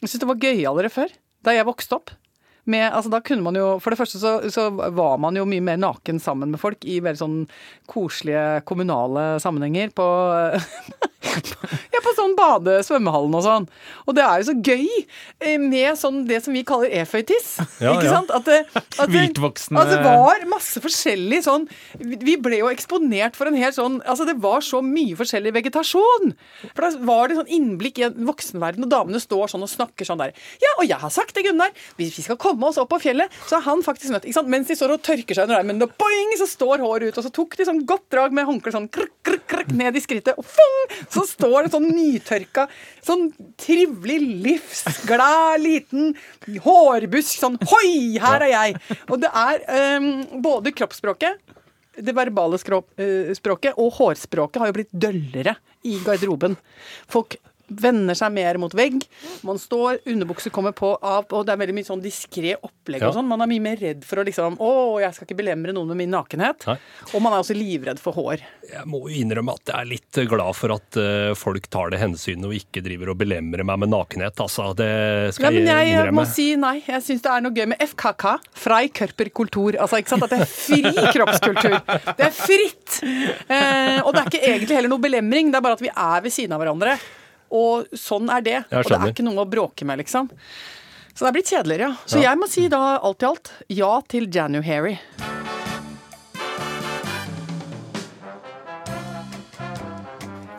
Jeg 0.02 0.10
syns 0.10 0.24
det 0.24 0.28
var 0.28 0.42
gøyalere 0.42 0.90
før. 0.92 1.14
Da 1.44 1.54
jeg 1.54 1.64
vokste 1.68 1.96
opp. 1.96 2.12
Med, 2.64 2.87
altså 2.88 3.11
da 3.12 3.21
kunne 3.21 3.44
man 3.44 3.59
jo, 3.59 3.78
For 3.83 3.92
det 3.92 3.99
første 4.00 4.18
så, 4.21 4.37
så 4.52 4.71
var 4.73 5.18
man 5.21 5.37
jo 5.37 5.44
mye 5.49 5.64
mer 5.64 5.76
naken 5.80 6.21
sammen 6.23 6.54
med 6.54 6.62
folk 6.62 6.87
i 6.88 7.00
veldig 7.04 7.21
sånn 7.21 7.40
koselige 7.90 8.62
kommunale 8.68 9.35
sammenhenger 9.42 9.92
på 9.97 10.06
ja, 11.94 12.02
på 12.04 12.14
sånn 12.16 12.36
bade, 12.38 12.78
svømmehallen 12.86 13.36
og 13.38 13.44
sånn. 13.46 13.68
Og 14.06 14.16
det 14.16 14.24
er 14.24 14.40
jo 14.40 14.48
så 14.50 14.56
gøy 14.58 14.86
eh, 14.94 15.58
med 15.60 15.98
sånn 16.00 16.22
det 16.28 16.40
som 16.44 16.54
vi 16.56 16.64
kaller 16.66 16.92
eføytiss. 17.02 17.56
Ja, 17.82 17.94
ikke 17.96 18.08
ja. 18.08 18.18
sant? 18.18 18.32
At 18.34 18.48
at 18.74 19.10
Viltvoksne- 19.10 19.80
at 19.80 19.90
det 19.90 20.00
var 20.04 20.44
masse 20.50 20.80
forskjellig 20.82 21.40
sånn 21.46 21.64
Vi 21.98 22.34
ble 22.40 22.58
jo 22.60 22.68
eksponert 22.70 23.36
for 23.38 23.48
en 23.48 23.56
helt 23.58 23.76
sånn 23.76 23.96
Altså, 24.04 24.26
det 24.28 24.36
var 24.42 24.62
så 24.64 24.80
mye 24.84 25.16
forskjellig 25.18 25.52
vegetasjon. 25.56 26.34
For 26.74 26.84
da 26.84 26.90
var 27.06 27.30
det 27.30 27.38
sånn 27.38 27.50
innblikk 27.56 28.00
i 28.00 28.06
en 28.08 28.26
voksenverden, 28.28 28.86
og 28.86 28.92
damene 28.92 29.20
står 29.22 29.52
sånn 29.52 29.64
og 29.64 29.70
snakker 29.70 30.06
sånn 30.08 30.20
der. 30.20 30.34
Ja, 30.62 30.72
og 30.78 30.86
jeg 30.86 30.98
har 31.00 31.12
sagt 31.14 31.34
det, 31.36 31.44
Gunnar. 31.46 31.72
Hvis 31.98 32.14
vi 32.18 32.24
skal 32.26 32.38
komme 32.40 32.68
oss 32.68 32.78
opp 32.80 32.90
på 32.92 33.00
fjellet, 33.02 33.32
så 33.48 33.58
er 33.58 33.66
han 33.66 33.82
faktisk 33.86 34.12
nødt 34.14 34.28
ikke 34.28 34.38
sant? 34.38 34.50
Mens 34.52 34.70
de 34.70 34.76
står 34.78 34.94
og 34.96 35.02
tørker 35.04 35.36
seg 35.36 35.48
under 35.48 35.60
armen, 35.60 35.82
og 35.84 35.94
boing, 36.00 36.34
så 36.40 36.48
står 36.50 36.84
håret 36.84 37.10
ut. 37.10 37.20
Og 37.20 37.26
så 37.26 37.32
tok 37.34 37.56
de 37.58 37.68
sånn 37.68 37.82
godt 37.88 38.06
drag 38.14 38.34
med 38.36 38.48
håndkleet 38.48 38.76
sånn 38.76 38.90
krk, 38.92 39.14
krk, 39.26 39.46
krk, 39.50 39.72
ned 39.76 39.96
i 39.96 40.04
skrittet, 40.04 40.38
og 40.40 40.46
fong, 40.48 40.78
så 41.08 41.24
står 41.28 41.66
det 41.66 41.73
sånn 41.75 41.88
nytørka, 41.90 42.66
sånn 43.04 43.28
trivelig, 43.61 44.21
livsglad 44.47 45.62
liten 45.62 46.14
hårbusk. 46.64 47.38
Sånn 47.40 47.59
hoi, 47.71 48.21
her 48.23 48.47
er 48.47 48.52
jeg! 48.52 48.78
Og 49.09 49.21
det 49.23 49.31
er 49.31 49.66
um, 49.99 50.09
både 50.45 50.75
kroppsspråket 50.76 51.43
det 51.95 52.14
verbale 52.16 52.59
eh, 52.59 53.33
språket 53.37 53.78
og 53.78 53.93
hårspråket 53.99 54.61
har 54.61 54.71
jo 54.71 54.76
blitt 54.78 54.90
døllere 54.90 55.57
i 55.87 55.99
garderoben. 56.02 56.57
Folk 57.11 57.37
vender 57.68 58.14
seg 58.18 58.33
mer 58.35 58.59
mot 58.61 58.73
vegg. 58.76 59.02
Man 59.47 59.59
står, 59.59 60.02
underbukser 60.11 60.50
kommer 60.54 60.73
på 60.76 60.92
av, 61.00 61.25
og 61.33 61.47
det 61.47 61.54
er 61.54 61.61
veldig 61.62 61.75
mye 61.78 61.87
sånn 61.88 62.02
diskré 62.04 62.54
opplegg 62.59 63.00
Ja. 63.00 63.09
og 63.09 63.14
sånn. 63.16 63.26
Man 63.30 63.40
er 63.40 63.47
mye 63.50 63.62
mer 63.64 63.76
redd 63.80 64.04
for 64.04 64.21
å 64.21 64.25
liksom 64.26 64.59
Å, 64.61 65.00
jeg 65.00 65.14
skal 65.16 65.26
ikke 65.26 65.38
belemre 65.40 65.73
noen 65.73 65.88
med 65.88 65.97
min 66.02 66.11
nakenhet. 66.12 66.66
Nei. 66.68 66.76
Og 67.14 67.23
man 67.25 67.33
er 67.33 67.40
også 67.42 67.56
livredd 67.56 67.99
for 67.99 68.12
hår. 68.12 68.42
Jeg 68.71 68.85
må 68.87 69.00
jo 69.09 69.14
innrømme 69.23 69.54
at 69.54 69.73
jeg 69.73 69.76
er 69.80 69.88
litt 69.90 70.21
glad 70.30 70.54
for 70.56 70.75
at 70.76 70.97
eh, 71.00 71.33
folk 71.35 71.66
tar 71.73 71.90
det 71.94 71.99
hensynet 72.00 72.44
og 72.49 72.54
ikke 72.56 72.83
driver 72.85 73.11
og 73.14 73.18
belemrer 73.18 73.64
meg 73.64 73.78
med 73.85 73.92
nakenhet. 73.94 74.37
Altså, 74.44 74.71
det 74.76 74.90
Ja, 74.90 75.30
skal 75.33 75.52
men 75.52 75.66
jeg 75.66 75.87
jeg 75.88 75.97
innrømme. 75.97 76.21
må 76.21 76.26
si 76.28 76.47
nei. 76.56 76.83
Jeg 76.87 77.02
syns 77.02 77.23
det 77.25 77.33
er 77.33 77.40
noe 77.44 77.52
gøy 77.56 77.66
med 77.73 77.78
FKK. 77.80 78.25
Frei 78.54 78.88
Körperkultur. 78.88 79.76
Altså, 79.80 79.99
ikke 80.02 80.12
sant? 80.14 80.23
At 80.28 80.30
det 80.30 80.40
er 80.44 80.47
fri 80.52 80.83
kroppskultur. 81.16 81.80
Det 82.16 82.28
er 82.28 82.35
fritt! 82.37 83.00
Eh, 83.49 84.00
og 84.04 84.12
det 84.14 84.21
er 84.23 84.30
ikke 84.30 84.44
egentlig 84.44 84.76
heller 84.78 84.92
noe 84.92 85.02
belemring, 85.02 85.50
det 85.52 85.59
er 85.59 85.64
bare 85.64 85.76
at 85.78 85.85
vi 85.85 85.90
er 85.90 86.25
ved 86.25 86.33
siden 86.35 86.52
av 86.56 86.62
hverandre. 86.62 86.97
Og 87.54 87.92
sånn 87.94 88.30
er 88.34 88.42
det. 88.42 88.58
Og 88.73 88.88
det 88.88 88.99
er 88.99 89.12
ikke 89.12 89.26
noe 89.26 89.44
å 89.44 89.50
bråke 89.50 89.87
med, 89.87 90.02
liksom. 90.02 90.30
Så 91.14 91.23
det 91.23 91.30
er 91.30 91.37
blitt 91.37 91.52
kjedeligere, 91.52 91.92
ja. 91.92 92.11
Så 92.11 92.23
jeg 92.25 92.38
må 92.40 92.50
si 92.50 92.66
da 92.73 92.99
alt 92.99 93.23
i 93.23 93.28
alt 93.28 93.54
ja 93.70 93.92
til 94.11 94.26
January. 94.34 94.96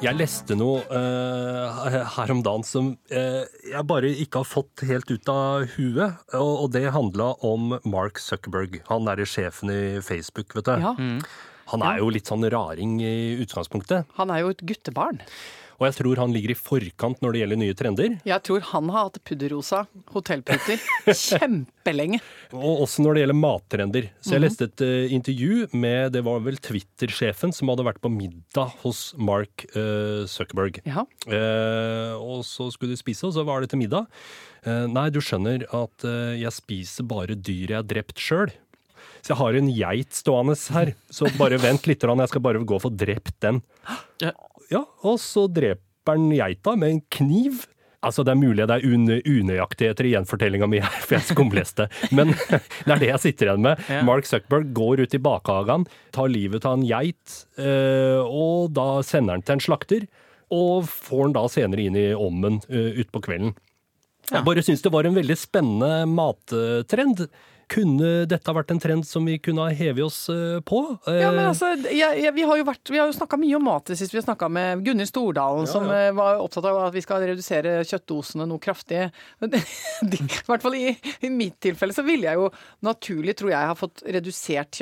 Jeg 0.06 0.20
leste 0.20 0.54
noe 0.60 0.84
uh, 0.92 1.96
her 2.14 2.32
om 2.32 2.44
dagen 2.46 2.64
som 2.68 2.92
uh, 3.10 3.44
jeg 3.66 3.84
bare 3.90 4.12
ikke 4.22 4.44
har 4.44 4.48
fått 4.48 4.84
helt 4.86 5.10
ut 5.10 5.32
av 5.34 5.66
huet. 5.74 6.22
Og, 6.38 6.52
og 6.66 6.70
det 6.76 6.86
handla 6.94 7.32
om 7.48 7.74
Mark 7.90 8.22
Zuckerberg. 8.22 8.80
Han 8.92 9.10
derre 9.10 9.26
sjefen 9.28 9.74
i 9.74 9.82
Facebook, 10.06 10.54
vet 10.56 10.70
du. 10.70 10.88
Ja. 10.88 10.94
Han 11.74 11.84
er 11.84 12.04
jo 12.04 12.12
litt 12.14 12.30
sånn 12.30 12.46
raring 12.54 13.00
i 13.02 13.42
utgangspunktet. 13.42 14.06
Han 14.20 14.32
er 14.32 14.44
jo 14.46 14.54
et 14.54 14.62
guttebarn. 14.70 15.24
Og 15.80 15.88
jeg 15.90 15.98
tror 15.98 16.22
han 16.24 16.34
ligger 16.36 16.54
i 16.54 16.58
forkant 16.58 17.22
når 17.24 17.36
det 17.36 17.42
gjelder 17.42 17.60
nye 17.62 17.76
trender. 17.78 18.16
Jeg 18.28 18.44
tror 18.48 18.64
han 18.72 18.92
har 18.94 19.10
hatt 19.10 19.20
pudderrosa 19.28 19.84
hotellputer 20.14 20.80
kjempelenge. 21.26 22.22
Og 22.56 22.86
også 22.86 23.04
når 23.04 23.18
det 23.18 23.26
gjelder 23.26 23.40
mattrender. 23.42 24.10
Så 24.24 24.36
jeg 24.38 24.46
leste 24.46 24.70
et 24.70 24.86
uh, 24.86 25.14
intervju 25.18 25.68
med 25.76 26.16
det 26.16 26.24
var 26.26 26.44
vel 26.46 26.60
Twitter-sjefen 26.64 27.54
som 27.56 27.72
hadde 27.74 27.88
vært 27.88 28.02
på 28.04 28.12
middag 28.14 28.76
hos 28.86 29.10
Mark 29.20 29.68
uh, 29.76 30.24
Zuckerberg. 30.32 30.80
Ja. 30.88 31.06
Uh, 31.28 32.16
og 32.22 32.46
så 32.48 32.70
skulle 32.74 32.96
de 32.96 33.02
spise, 33.02 33.28
og 33.28 33.36
så 33.36 33.44
var 33.48 33.64
det 33.64 33.74
til 33.74 33.84
middag. 33.84 34.10
Nei, 34.66 35.12
du 35.14 35.20
skjønner 35.22 35.62
at 35.78 36.02
jeg 36.42 36.50
spiser 36.56 37.06
bare 37.06 37.36
dyr 37.38 37.70
jeg 37.70 37.78
har 37.78 37.86
drept 37.86 38.18
sjøl. 38.18 38.50
Så 39.26 39.34
jeg 39.34 39.40
har 39.40 39.56
en 39.58 39.70
geit 39.74 40.14
stående 40.14 40.54
her, 40.76 40.92
så 41.10 41.26
bare 41.40 41.58
vent 41.58 41.88
litt, 41.90 42.04
jeg 42.06 42.30
skal 42.30 42.44
bare 42.46 42.60
gå 42.62 42.76
og 42.78 42.84
få 42.84 42.92
drept 42.94 43.40
den. 43.42 43.64
Ja. 44.22 44.84
Og 45.02 45.18
så 45.18 45.48
dreper 45.50 46.14
han 46.14 46.28
geita 46.30 46.76
med 46.78 46.92
en 46.94 47.00
kniv. 47.10 47.64
Altså, 48.06 48.22
Det 48.22 48.36
er 48.36 48.38
mulig 48.38 48.68
det 48.70 48.76
er 48.76 48.86
un 48.86 49.10
unøyaktigheter 49.10 50.06
i 50.06 50.12
gjenfortellinga 50.14 50.68
mi 50.70 50.78
her, 50.78 51.00
for 51.02 51.16
jeg 51.18 51.26
skumleste, 51.32 51.88
men 52.14 52.36
det 52.86 52.92
er 52.94 53.02
det 53.02 53.10
jeg 53.10 53.24
sitter 53.24 53.50
igjen 53.50 53.66
med. 53.66 53.82
Mark 54.06 54.30
Zuckerberg 54.30 54.70
går 54.78 55.02
ut 55.02 55.18
i 55.18 55.22
bakhagen, 55.26 55.88
tar 56.14 56.30
livet 56.30 56.70
av 56.70 56.78
en 56.78 56.86
geit, 56.86 57.40
eh, 57.58 58.22
og 58.22 58.78
da 58.78 59.02
sender 59.02 59.40
han 59.40 59.46
til 59.46 59.58
en 59.58 59.66
slakter. 59.66 60.06
Og 60.54 60.86
får 60.86 61.24
han 61.24 61.34
da 61.34 61.48
senere 61.50 61.88
inn 61.90 61.96
i 61.98 62.12
ommen 62.14 62.60
uh, 62.70 62.92
utpå 63.02 63.24
kvelden. 63.26 63.56
Jeg 64.30 64.46
bare 64.46 64.62
syns 64.62 64.84
det 64.86 64.92
var 64.94 65.10
en 65.10 65.18
veldig 65.18 65.38
spennende 65.42 66.06
mattrend. 66.06 67.26
Kunne 67.72 68.10
dette 68.30 68.54
vært 68.54 68.72
en 68.74 68.80
trend 68.82 69.06
som 69.08 69.26
vi 69.26 69.38
kunne 69.42 69.66
ha 69.66 69.74
hevet 69.74 70.06
oss 70.06 70.20
eh, 70.30 70.60
på? 70.66 70.82
Ja, 71.10 71.32
men 71.34 71.42
Eh, 71.46 71.50
altså, 71.50 71.72
jeg, 71.90 72.20
jeg, 72.24 72.34
vi 72.36 72.46
har 72.46 72.60
jo, 72.60 72.66
vært- 72.68 72.92
vi 72.94 73.00
har 73.02 73.10
jo 73.10 73.16
snakka 73.18 73.40
mye 73.42 73.58
om 73.58 73.66
mat 73.66 73.90
sist. 73.94 74.14
Vi 74.14 74.20
har 74.20 74.26
snakka 74.28 74.50
med 74.52 74.84
Gunhild 74.86 75.10
Stordalen, 75.10 75.68
som 75.70 75.88
ja. 75.90 76.12
var 76.16 76.42
opptatt 76.44 76.68
av 76.70 76.80
at 76.88 76.96
vi 76.96 77.04
skal 77.06 77.26
redusere 77.26 77.80
kjøttdosene 77.88 78.48
noe 78.50 78.62
kraftig. 78.62 79.08
I 79.46 80.22
hvert 80.48 80.66
fall 80.66 80.78
i, 80.78 80.94
i 81.26 81.32
mitt 81.34 81.58
tilfelle 81.66 81.96
så 81.96 82.06
ville 82.06 82.30
jeg 82.30 82.42
jo 82.42 82.52
naturlig, 82.86 83.38
tror 83.40 83.54
jeg, 83.56 83.72
ha 83.72 83.78
fått 83.78 84.06
redusert 84.06 84.82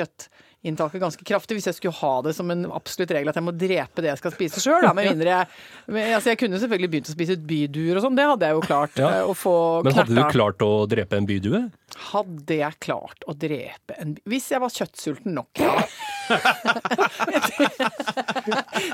kjøttinntaket 0.63 1.01
ganske 1.03 1.23
kraftig 1.27 1.57
hvis 1.57 1.65
jeg 1.67 1.75
skulle 1.75 1.97
ha 1.99 2.11
det 2.23 2.31
som 2.37 2.47
en 2.53 2.61
absolutt 2.71 3.11
regel 3.11 3.27
at 3.29 3.35
jeg 3.35 3.43
må 3.43 3.51
drepe 3.51 3.99
det 4.01 4.07
jeg 4.13 4.17
skal 4.21 4.31
spise 4.31 4.61
sjøl. 4.63 4.85
Med 4.95 5.09
mindre 5.11 5.27
jeg 5.33 5.47
men, 5.91 6.13
altså, 6.15 6.29
Jeg 6.31 6.37
kunne 6.39 6.59
selvfølgelig 6.61 6.89
begynt 6.93 7.09
å 7.11 7.15
spise 7.17 7.33
et 7.35 7.43
byduer 7.47 7.97
og 7.99 8.03
sånn, 8.05 8.15
det 8.15 8.23
hadde 8.29 8.45
jeg 8.47 8.55
jo 8.55 8.61
klart. 8.63 8.95
Ja. 8.97 9.09
eh, 9.19 9.27
Å 9.27 9.33
få 9.35 9.55
men 9.83 9.93
hadde 9.97 10.15
du 10.15 10.23
klart 10.31 10.61
å 10.63 10.69
drepe 10.87 11.17
en 11.19 11.27
bydue? 11.27 11.65
Hadde 12.13 12.55
jeg 12.57 12.73
klart 12.81 13.21
å 13.29 13.35
drepe 13.37 13.93
en 14.01 14.15
Hvis 14.25 14.47
jeg 14.53 14.59
var 14.63 14.69
kjøttsulten 14.73 15.33
nok, 15.35 15.51
ja. 15.59 15.83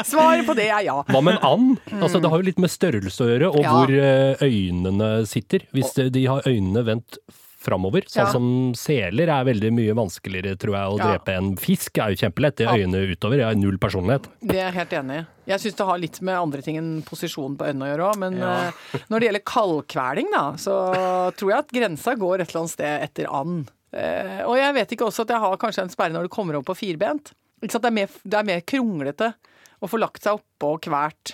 Svaret 0.09 0.45
på 0.47 0.55
det 0.57 0.69
er 0.73 0.81
ja. 0.87 0.97
Hva 1.09 1.21
med 1.23 1.37
en 1.37 1.43
and? 1.45 1.77
Altså, 2.01 2.19
det 2.23 2.31
har 2.31 2.41
jo 2.41 2.47
litt 2.49 2.61
med 2.61 2.71
størrelse 2.73 3.23
å 3.25 3.29
gjøre, 3.29 3.51
og 3.53 3.61
Ja. 3.63 3.71
hvor 3.75 3.89
eh, 3.93 4.41
øynene 4.45 5.09
sitter. 5.29 5.59
Hvis 5.73 5.93
de- 5.95 6.09
de 6.09 6.25
har 6.25 6.41
øynene 6.49 6.83
vendt 6.85 7.17
framover, 7.59 8.05
sånn 8.07 8.23
Ja. 8.25 8.31
som 8.31 8.45
seler 8.73 9.27
er 9.29 9.43
veldig 9.45 9.71
mye 9.75 9.93
vanskeligere, 9.97 10.55
tror 10.57 10.75
jeg, 10.77 10.87
å 10.93 10.97
Ja. 10.97 11.05
drepe 11.17 11.35
en 11.37 11.55
fisk. 11.57 11.97
er 11.99 12.13
jo 12.15 12.15
kjempelett. 12.27 12.55
Det 12.55 12.65
Ja. 12.65 12.73
er 12.73 12.85
øynene 12.85 13.15
utover. 13.15 13.37
Jeg 13.37 13.45
har 13.45 13.55
null 13.55 13.77
personlighet. 13.77 14.27
Det 14.41 14.55
er 14.55 14.71
jeg 14.71 14.73
helt 14.73 14.89
enig 14.91 15.19
i. 15.19 15.25
Jeg 15.47 15.59
syns 15.59 15.75
det 15.75 15.85
har 15.85 15.97
litt 15.97 16.21
med 16.21 16.35
andre 16.35 16.61
ting 16.61 16.77
enn 16.77 17.01
posisjonen 17.03 17.57
på 17.57 17.65
øynene 17.67 17.83
å 17.83 17.89
gjøre 17.97 18.13
òg, 18.13 18.17
men 18.17 18.37
ja. 18.37 18.71
når 19.09 19.19
det 19.19 19.27
gjelder 19.29 19.43
kaldkveling, 19.43 20.31
da, 20.31 20.53
så 20.53 21.33
tror 21.35 21.49
jeg 21.49 21.57
at 21.59 21.67
grensa 21.71 22.15
går 22.17 22.41
et 22.41 22.49
eller 22.49 22.61
annet 22.61 22.69
sted 22.71 23.01
etter 23.03 23.27
and. 23.33 23.71
Eh, 23.91 24.43
og 24.45 24.55
jeg 24.55 24.73
vet 24.75 24.89
ikke 24.91 25.07
også 25.07 25.21
at 25.21 25.27
jeg 25.29 25.39
har 25.39 25.57
kanskje 25.57 25.81
en 25.83 25.89
sperre 25.89 26.13
når 26.13 26.23
du 26.23 26.29
kommer 26.29 26.55
opp 26.55 26.65
på 26.65 26.77
firbent. 26.77 27.31
Det, 27.59 27.73
er 27.83 27.91
mer, 27.91 28.07
det 28.23 28.33
er 28.39 28.43
mer 28.45 28.61
kronglete 28.61 29.33
å 29.81 29.89
få 29.89 29.99
lagt 29.99 30.21
seg 30.23 30.39
oppå 30.39 30.75
og 30.75 30.81
kvært 30.81 31.33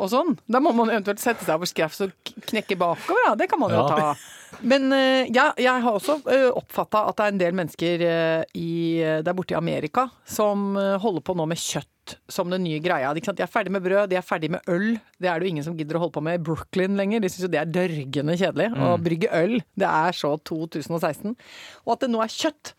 og 0.00 0.10
sånn. 0.12 0.34
Da 0.50 0.60
må 0.62 0.72
man 0.76 0.90
eventuelt 0.92 1.22
sette 1.22 1.44
seg 1.46 1.56
over 1.58 1.68
skrafs 1.68 2.02
og 2.06 2.12
knekke 2.50 2.78
bakover, 2.80 3.30
da. 3.30 3.38
Det 3.42 3.50
kan 3.50 3.60
man 3.60 3.74
jo 3.74 3.86
ta. 3.88 4.12
Men 4.66 4.90
ja, 4.90 5.50
jeg, 5.54 5.62
jeg 5.62 5.84
har 5.84 5.94
også 5.94 6.16
uh, 6.26 6.48
oppfatta 6.58 7.04
at 7.06 7.18
det 7.18 7.26
er 7.26 7.34
en 7.34 7.40
del 7.40 7.56
mennesker 7.56 8.02
eh, 8.02 8.58
i, 8.58 8.72
der 9.22 9.36
borte 9.36 9.54
i 9.54 9.58
Amerika 9.58 10.08
som 10.26 10.74
eh, 10.78 10.96
holder 11.00 11.22
på 11.24 11.36
nå 11.38 11.46
med 11.50 11.60
kjøtt 11.60 12.16
som 12.32 12.50
den 12.50 12.64
nye 12.64 12.80
greia. 12.82 13.12
Ikke 13.14 13.30
sant? 13.30 13.38
De 13.38 13.44
er 13.46 13.52
ferdig 13.52 13.72
med 13.74 13.84
brød, 13.84 14.08
de 14.10 14.18
er 14.18 14.26
ferdig 14.26 14.50
med 14.50 14.66
øl. 14.72 14.96
Det 15.20 15.30
er 15.30 15.38
det 15.38 15.46
jo 15.46 15.54
ingen 15.54 15.66
som 15.66 15.76
gidder 15.78 15.98
å 15.98 16.04
holde 16.04 16.16
på 16.16 16.24
med 16.26 16.40
i 16.40 16.42
Brooklyn 16.42 16.98
lenger. 16.98 17.22
De 17.22 17.30
syns 17.30 17.46
jo 17.46 17.52
det 17.52 17.60
er 17.62 17.70
dørgende 17.70 18.36
kjedelig 18.40 18.70
å 18.74 18.96
brygge 19.02 19.30
øl. 19.36 19.60
Det 19.78 19.86
er 19.86 20.16
så 20.18 20.32
2016. 20.50 21.36
Og 21.86 21.94
at 21.94 22.02
det 22.02 22.10
nå 22.10 22.24
er 22.24 22.34
kjøtt 22.34 22.74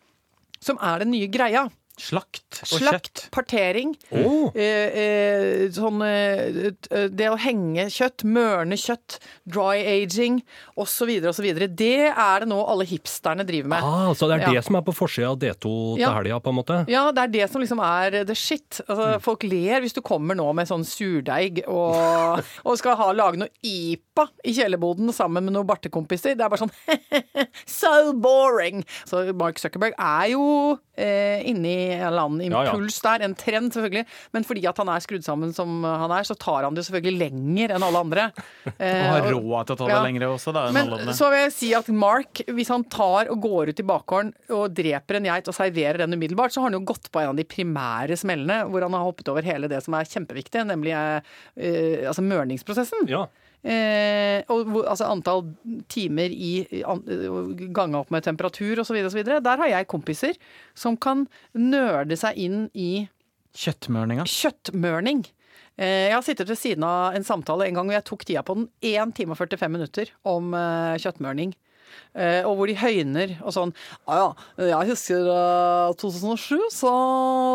som 0.62 0.78
er 0.84 1.02
den 1.02 1.14
nye 1.14 1.30
greia. 1.32 1.66
Slakt 2.02 2.58
og 2.64 2.80
Slakt, 2.80 3.20
kjøtt. 3.20 3.20
partering. 3.34 3.92
Oh. 4.10 4.48
Eh, 4.58 4.96
eh, 5.02 5.68
sånn 5.70 6.00
eh, 6.02 6.72
Det 7.12 7.28
å 7.30 7.36
henge 7.38 7.84
kjøtt, 7.94 8.24
mørne 8.26 8.74
kjøtt, 8.80 9.20
dry 9.46 9.78
aging 9.86 10.40
osv. 10.76 11.12
osv. 11.30 11.46
Det 11.76 11.90
er 12.10 12.42
det 12.42 12.48
nå 12.50 12.58
alle 12.66 12.86
hipsterne 12.90 13.46
driver 13.46 13.70
med. 13.76 13.86
Ah, 13.86 14.10
så 14.18 14.26
det 14.26 14.40
er 14.40 14.46
Ja. 14.48 14.52
det 14.58 14.64
som 14.66 14.76
er 14.76 14.82
på 14.82 14.94
forsida 14.96 15.30
av 15.30 15.38
D2 15.38 15.94
til 15.94 16.02
Ja. 16.02 16.12
helga, 16.16 16.40
på 16.42 16.50
en 16.50 16.58
måte? 16.58 16.80
Ja, 16.90 17.04
det 17.12 17.22
er 17.22 17.28
det 17.38 17.50
som 17.52 17.62
liksom 17.62 17.78
er 17.80 18.24
the 18.24 18.34
shit. 18.34 18.80
Altså, 18.88 19.20
Folk 19.22 19.42
ler 19.44 19.80
hvis 19.80 19.94
du 19.94 20.00
kommer 20.02 20.34
nå 20.34 20.52
med 20.54 20.66
sånn 20.66 20.84
surdeig 20.84 21.62
og, 21.68 22.42
og 22.66 22.78
skal 22.78 22.96
ha, 22.96 23.12
lage 23.12 23.38
noe 23.38 23.48
IPA 23.62 24.26
i 24.44 24.52
kjellerboden 24.58 25.12
sammen 25.14 25.44
med 25.44 25.54
noen 25.54 25.66
bartekompiser. 25.70 26.34
Det 26.34 26.42
er 26.42 26.48
bare 26.50 26.66
sånn 26.66 26.72
So 27.66 28.12
boring! 28.18 28.82
Så 29.06 29.32
Mark 29.36 29.58
Zuckerberg 29.62 29.94
er 29.98 30.32
jo 30.34 30.78
eh, 30.96 31.40
inni 31.48 31.74
en 31.94 32.06
eller 32.08 32.26
annen 32.26 32.50
Ja, 32.52 32.64
ja. 32.66 32.72
impuls 32.72 32.98
der, 33.04 33.22
en 33.24 33.34
trend 33.38 33.72
selvfølgelig. 33.72 34.04
Men 34.32 34.44
fordi 34.44 34.64
at 34.68 34.76
han 34.82 34.88
er 34.92 35.00
skrudd 35.04 35.24
sammen 35.24 35.52
som 35.56 35.82
han 35.84 36.10
er, 36.12 36.22
så 36.28 36.36
tar 36.38 36.64
han 36.66 36.74
det 36.76 36.84
selvfølgelig 36.86 37.18
lenger 37.22 37.74
enn 37.76 37.86
alle 37.88 38.02
andre. 38.06 38.28
Eh, 38.82 39.02
Og 39.02 39.12
har 39.12 39.26
råd 39.34 39.66
til 39.68 39.74
å 39.74 39.78
ta 39.78 39.86
det 39.86 39.92
Ja. 39.94 40.02
lengre 40.04 40.28
også, 40.32 40.52
da. 40.54 40.66
enn 40.68 40.74
men 40.74 40.86
alle 40.88 40.98
andre. 41.02 41.14
så 41.18 41.28
vil 41.30 41.40
jeg 41.44 41.52
si 41.54 41.68
at 41.74 41.88
Mark, 41.88 42.42
hvis 42.48 42.68
han 42.72 42.84
tar 42.90 43.28
og 43.30 43.40
går 43.42 43.68
ut 43.72 43.80
i 43.82 43.86
bakgården 43.86 44.32
og 44.56 44.74
dreper 44.74 45.18
en 45.18 45.24
geit 45.28 45.48
og 45.50 45.54
serverer 45.54 45.98
den 46.02 46.14
umiddelbart, 46.16 46.52
så 46.54 46.60
har 46.62 46.70
han 46.70 46.78
jo 46.80 46.84
gått 46.86 47.10
på 47.12 47.20
en 47.22 47.30
av 47.32 47.36
de 47.38 47.44
primære 47.44 48.16
smellene 48.18 48.62
hvor 48.70 48.82
han 48.86 48.92
har 48.96 49.04
hoppet 49.06 49.28
over 49.32 49.42
hele 49.46 49.68
det 49.70 49.82
som 49.84 49.94
er 49.98 50.08
kjempeviktig, 50.08 50.64
nemlig 50.66 50.94
eh, 50.94 51.20
eh, 51.58 52.08
altså 52.08 52.22
mørningsprosessen. 52.26 53.06
Ja. 53.10 53.26
Eh, 53.62 54.42
og 54.50 54.72
altså 54.90 55.06
antall 55.06 55.44
timer 55.92 56.32
i 56.34 56.82
an, 56.82 57.02
ganga 57.70 58.00
opp 58.00 58.10
med 58.10 58.24
temperatur 58.26 58.80
osv. 58.82 58.96
osv. 59.06 59.20
Der 59.28 59.60
har 59.62 59.70
jeg 59.70 59.86
kompiser 59.92 60.34
som 60.74 60.96
kan 60.96 61.28
nerde 61.54 62.18
seg 62.18 62.38
inn 62.42 62.64
i 62.74 63.06
Kjøttmørninga. 63.54 64.24
kjøttmørning. 64.24 65.26
Eh, 65.76 66.08
Jeg 66.08 66.14
har 66.16 66.22
sittet 66.24 66.48
ved 66.48 66.56
siden 66.58 66.84
av 66.88 67.14
en 67.14 67.22
samtale 67.24 67.66
en 67.68 67.74
gang 67.76 67.90
og 67.90 67.92
jeg 67.98 68.04
tok 68.08 68.24
tida 68.24 68.42
på 68.42 68.54
den 68.56 68.68
1 68.80 69.12
time 69.14 69.34
og 69.36 69.38
45 69.38 69.68
minutter 69.70 70.10
om 70.24 70.54
eh, 70.56 70.96
kjøttmørning. 70.98 71.52
Eh, 72.16 72.40
og 72.48 72.56
hvor 72.56 72.66
de 72.70 72.74
høyner 72.80 73.34
og 73.44 73.52
sånn 73.52 73.74
Ja 74.08 74.16
ja, 74.16 74.28
jeg 74.80 74.88
husker 74.94 75.28
eh, 75.28 75.92
2007, 76.00 76.56
så 76.72 76.92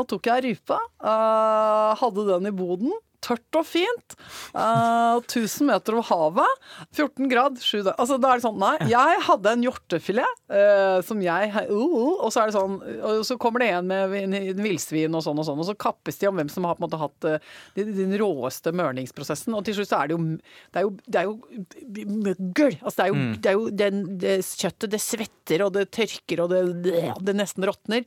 tok 0.07 0.29
jeg 0.29 0.43
rype. 0.45 0.77
eh, 1.01 1.95
hadde 1.97 2.27
den 2.29 2.45
i 2.51 2.53
boden. 2.53 2.93
Tørt 3.25 3.57
og 3.57 3.65
fint. 3.65 4.13
Uh, 4.53 5.17
1000 5.23 5.65
meter 5.67 5.97
over 5.97 6.05
havet. 6.11 6.65
14 6.93 7.29
grad. 7.31 7.57
7 7.59 7.79
dager. 7.81 7.95
Altså, 7.97 8.19
da 8.21 8.31
er 8.31 8.39
det 8.39 8.45
sånn, 8.45 8.59
nei. 8.61 8.75
Jeg 8.91 9.23
hadde 9.25 9.53
en 9.55 9.65
hjortefilet 9.65 10.41
uh, 10.53 10.99
som 11.05 11.21
jeg 11.23 11.49
uh, 11.55 11.71
uh, 11.71 12.11
Og 12.25 12.29
så 12.33 12.43
er 12.43 12.51
det 12.51 12.55
sånn 12.55 12.77
Og 12.77 13.23
så 13.27 13.37
kommer 13.41 13.63
det 13.63 13.71
en 13.73 13.89
med 13.89 14.13
en, 14.19 14.35
en 14.37 14.61
villsvin 14.61 15.17
og 15.17 15.23
sånn 15.25 15.41
og 15.41 15.47
sånn, 15.47 15.63
og 15.63 15.67
så 15.69 15.75
kappes 15.79 16.19
de 16.21 16.29
om 16.29 16.37
hvem 16.37 16.51
som 16.51 16.67
har 16.67 16.77
på 16.77 16.83
en 16.83 16.87
måte 16.87 16.99
hatt 17.01 17.27
eh, 17.29 17.49
den, 17.77 17.93
den 17.97 18.13
råeste 18.19 18.73
mørningsprosessen. 18.75 19.55
Og 19.57 19.65
til 19.65 19.77
slutt 19.77 19.91
så 19.91 20.01
er 20.01 20.11
det 20.11 20.17
jo 20.17 20.21
Det 20.27 20.81
er 20.81 20.85
jo, 20.85 20.93
det 21.07 21.21
er 21.21 21.27
jo 21.27 22.13
møggel. 22.27 22.77
Altså, 22.81 22.95
det 22.99 23.07
er 23.07 23.11
jo, 23.11 23.25
det 23.33 23.51
er 23.51 23.57
jo 23.57 23.67
den, 23.81 24.05
det 24.21 24.37
kjøttet, 24.45 24.91
det 24.93 25.01
svetter, 25.03 25.65
og 25.65 25.73
det 25.77 25.87
tørker, 25.95 26.43
og 26.45 26.53
det, 26.53 26.95
det 27.23 27.37
nesten 27.37 27.65
råtner. 27.67 28.05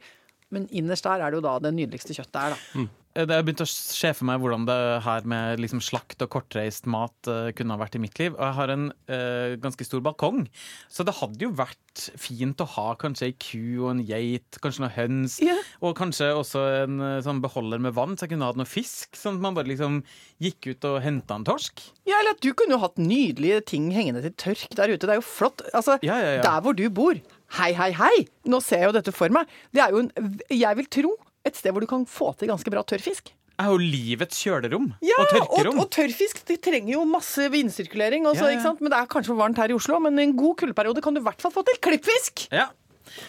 Men 0.55 0.67
innerst 0.75 1.07
der 1.07 1.23
er 1.23 1.31
det 1.31 1.41
jo 1.41 1.47
da 1.47 1.59
det 1.63 1.75
nydeligste 1.77 2.17
kjøttet 2.17 2.41
er, 2.43 2.57
da. 2.57 2.83
Eh, 2.83 2.89
Det 3.11 3.27
har 3.27 3.43
begynt 3.43 3.63
å 3.65 3.67
se 3.67 4.13
for 4.15 4.27
meg 4.29 4.39
hvordan 4.39 4.69
det 4.69 4.79
her 5.03 5.25
med 5.29 5.59
liksom 5.59 5.81
slakt 5.83 6.21
og 6.23 6.31
kortreist 6.31 6.87
mat 6.87 7.27
eh, 7.27 7.49
kunne 7.59 7.75
ha 7.75 7.81
vært 7.81 7.97
i 7.99 8.03
mitt 8.03 8.21
liv. 8.23 8.37
Og 8.37 8.45
jeg 8.45 8.55
har 8.55 8.71
en 8.71 8.85
uh, 9.11 9.57
ganske 9.59 9.87
stor 9.87 10.03
balkong, 10.05 10.45
så 10.87 11.03
det 11.07 11.17
hadde 11.19 11.43
jo 11.43 11.51
vært 11.59 12.05
fint 12.21 12.63
å 12.63 12.69
ha 12.77 12.93
kanskje 13.01 13.27
ei 13.27 13.35
ku 13.35 13.83
og 13.83 13.89
en 13.97 14.05
geit, 14.07 14.61
kanskje 14.63 14.85
noen 14.85 14.95
høns, 14.95 15.41
yeah. 15.43 15.59
og 15.83 15.97
kanskje 15.99 16.29
også 16.39 16.63
en 16.85 17.03
eh, 17.03 17.17
sånn 17.27 17.43
beholder 17.43 17.83
med 17.83 17.97
vann, 17.97 18.15
så 18.15 18.29
jeg 18.29 18.37
kunne 18.37 18.47
hatt 18.47 18.61
noe 18.61 18.71
fisk. 18.71 19.19
Sånn 19.19 19.41
at 19.41 19.43
man 19.43 19.59
bare 19.59 19.73
liksom 19.73 19.99
gikk 20.39 20.71
ut 20.71 20.87
og 20.93 21.01
henta 21.03 21.41
en 21.41 21.49
torsk. 21.49 21.83
Ja, 22.07 22.21
eller 22.21 22.39
at 22.39 22.45
du 22.47 22.53
kunne 22.55 22.79
jo 22.79 22.85
hatt 22.85 23.03
nydelige 23.03 23.65
ting 23.73 23.91
hengende 23.97 24.23
til 24.29 24.37
tørk 24.39 24.79
der 24.79 24.95
ute. 24.95 25.03
Det 25.03 25.17
er 25.17 25.19
jo 25.19 25.27
flott. 25.27 25.67
Altså, 25.75 25.99
Ja, 26.07 26.15
ja, 26.23 26.37
ja. 26.39 26.47
der 26.47 26.63
hvor 26.63 26.79
du 26.79 26.87
bor. 26.95 27.19
Hei, 27.59 27.73
hei, 27.75 27.91
hei! 27.99 28.15
Nå 28.47 28.63
ser 28.63 28.85
jeg 28.85 28.93
jo 28.93 28.97
dette 29.01 29.15
for 29.15 29.35
meg. 29.35 29.51
Det 29.75 29.83
er 29.83 29.91
jo 29.91 30.05
en, 30.05 30.13
jeg 30.55 30.79
vil 30.79 30.87
tro, 30.95 31.17
et 31.47 31.57
sted 31.57 31.73
hvor 31.73 31.81
du 31.85 31.89
kan 31.91 32.07
få 32.07 32.33
til 32.39 32.49
ganske 32.53 32.71
bra 32.73 32.83
tørrfisk. 32.83 33.31
Det 33.61 33.67
er 33.67 33.73
jo 33.75 33.81
livets 33.83 34.39
kjølerom 34.41 34.87
Ja, 35.05 35.19
og 35.21 35.27
og, 35.27 35.33
tørkerom. 35.35 35.81
og 35.83 35.91
tørrfisk 35.93 36.39
de 36.49 36.57
trenger 36.57 36.95
jo 36.95 37.03
masse 37.05 37.45
vindsirkulering. 37.53 38.25
Også, 38.31 38.47
Ja, 38.49 38.57
ja. 38.57 38.73
Men 38.81 38.89
det 38.93 38.99
er 39.03 39.07
kanskje 39.13 39.35
for 39.35 39.41
varmt 39.43 39.59
her 39.61 39.69
i 39.69 39.77
Oslo. 39.77 39.99
Men 40.01 40.17
en 40.19 40.33
god 40.37 40.57
kuldeperiode 40.63 41.03
kan 41.05 41.13
du 41.15 41.21
i 41.21 41.25
hvert 41.27 41.43
fall 41.43 41.53
få 41.53 41.63
til 41.69 41.77
klippfisk! 41.85 42.47
Ja. 42.53 42.69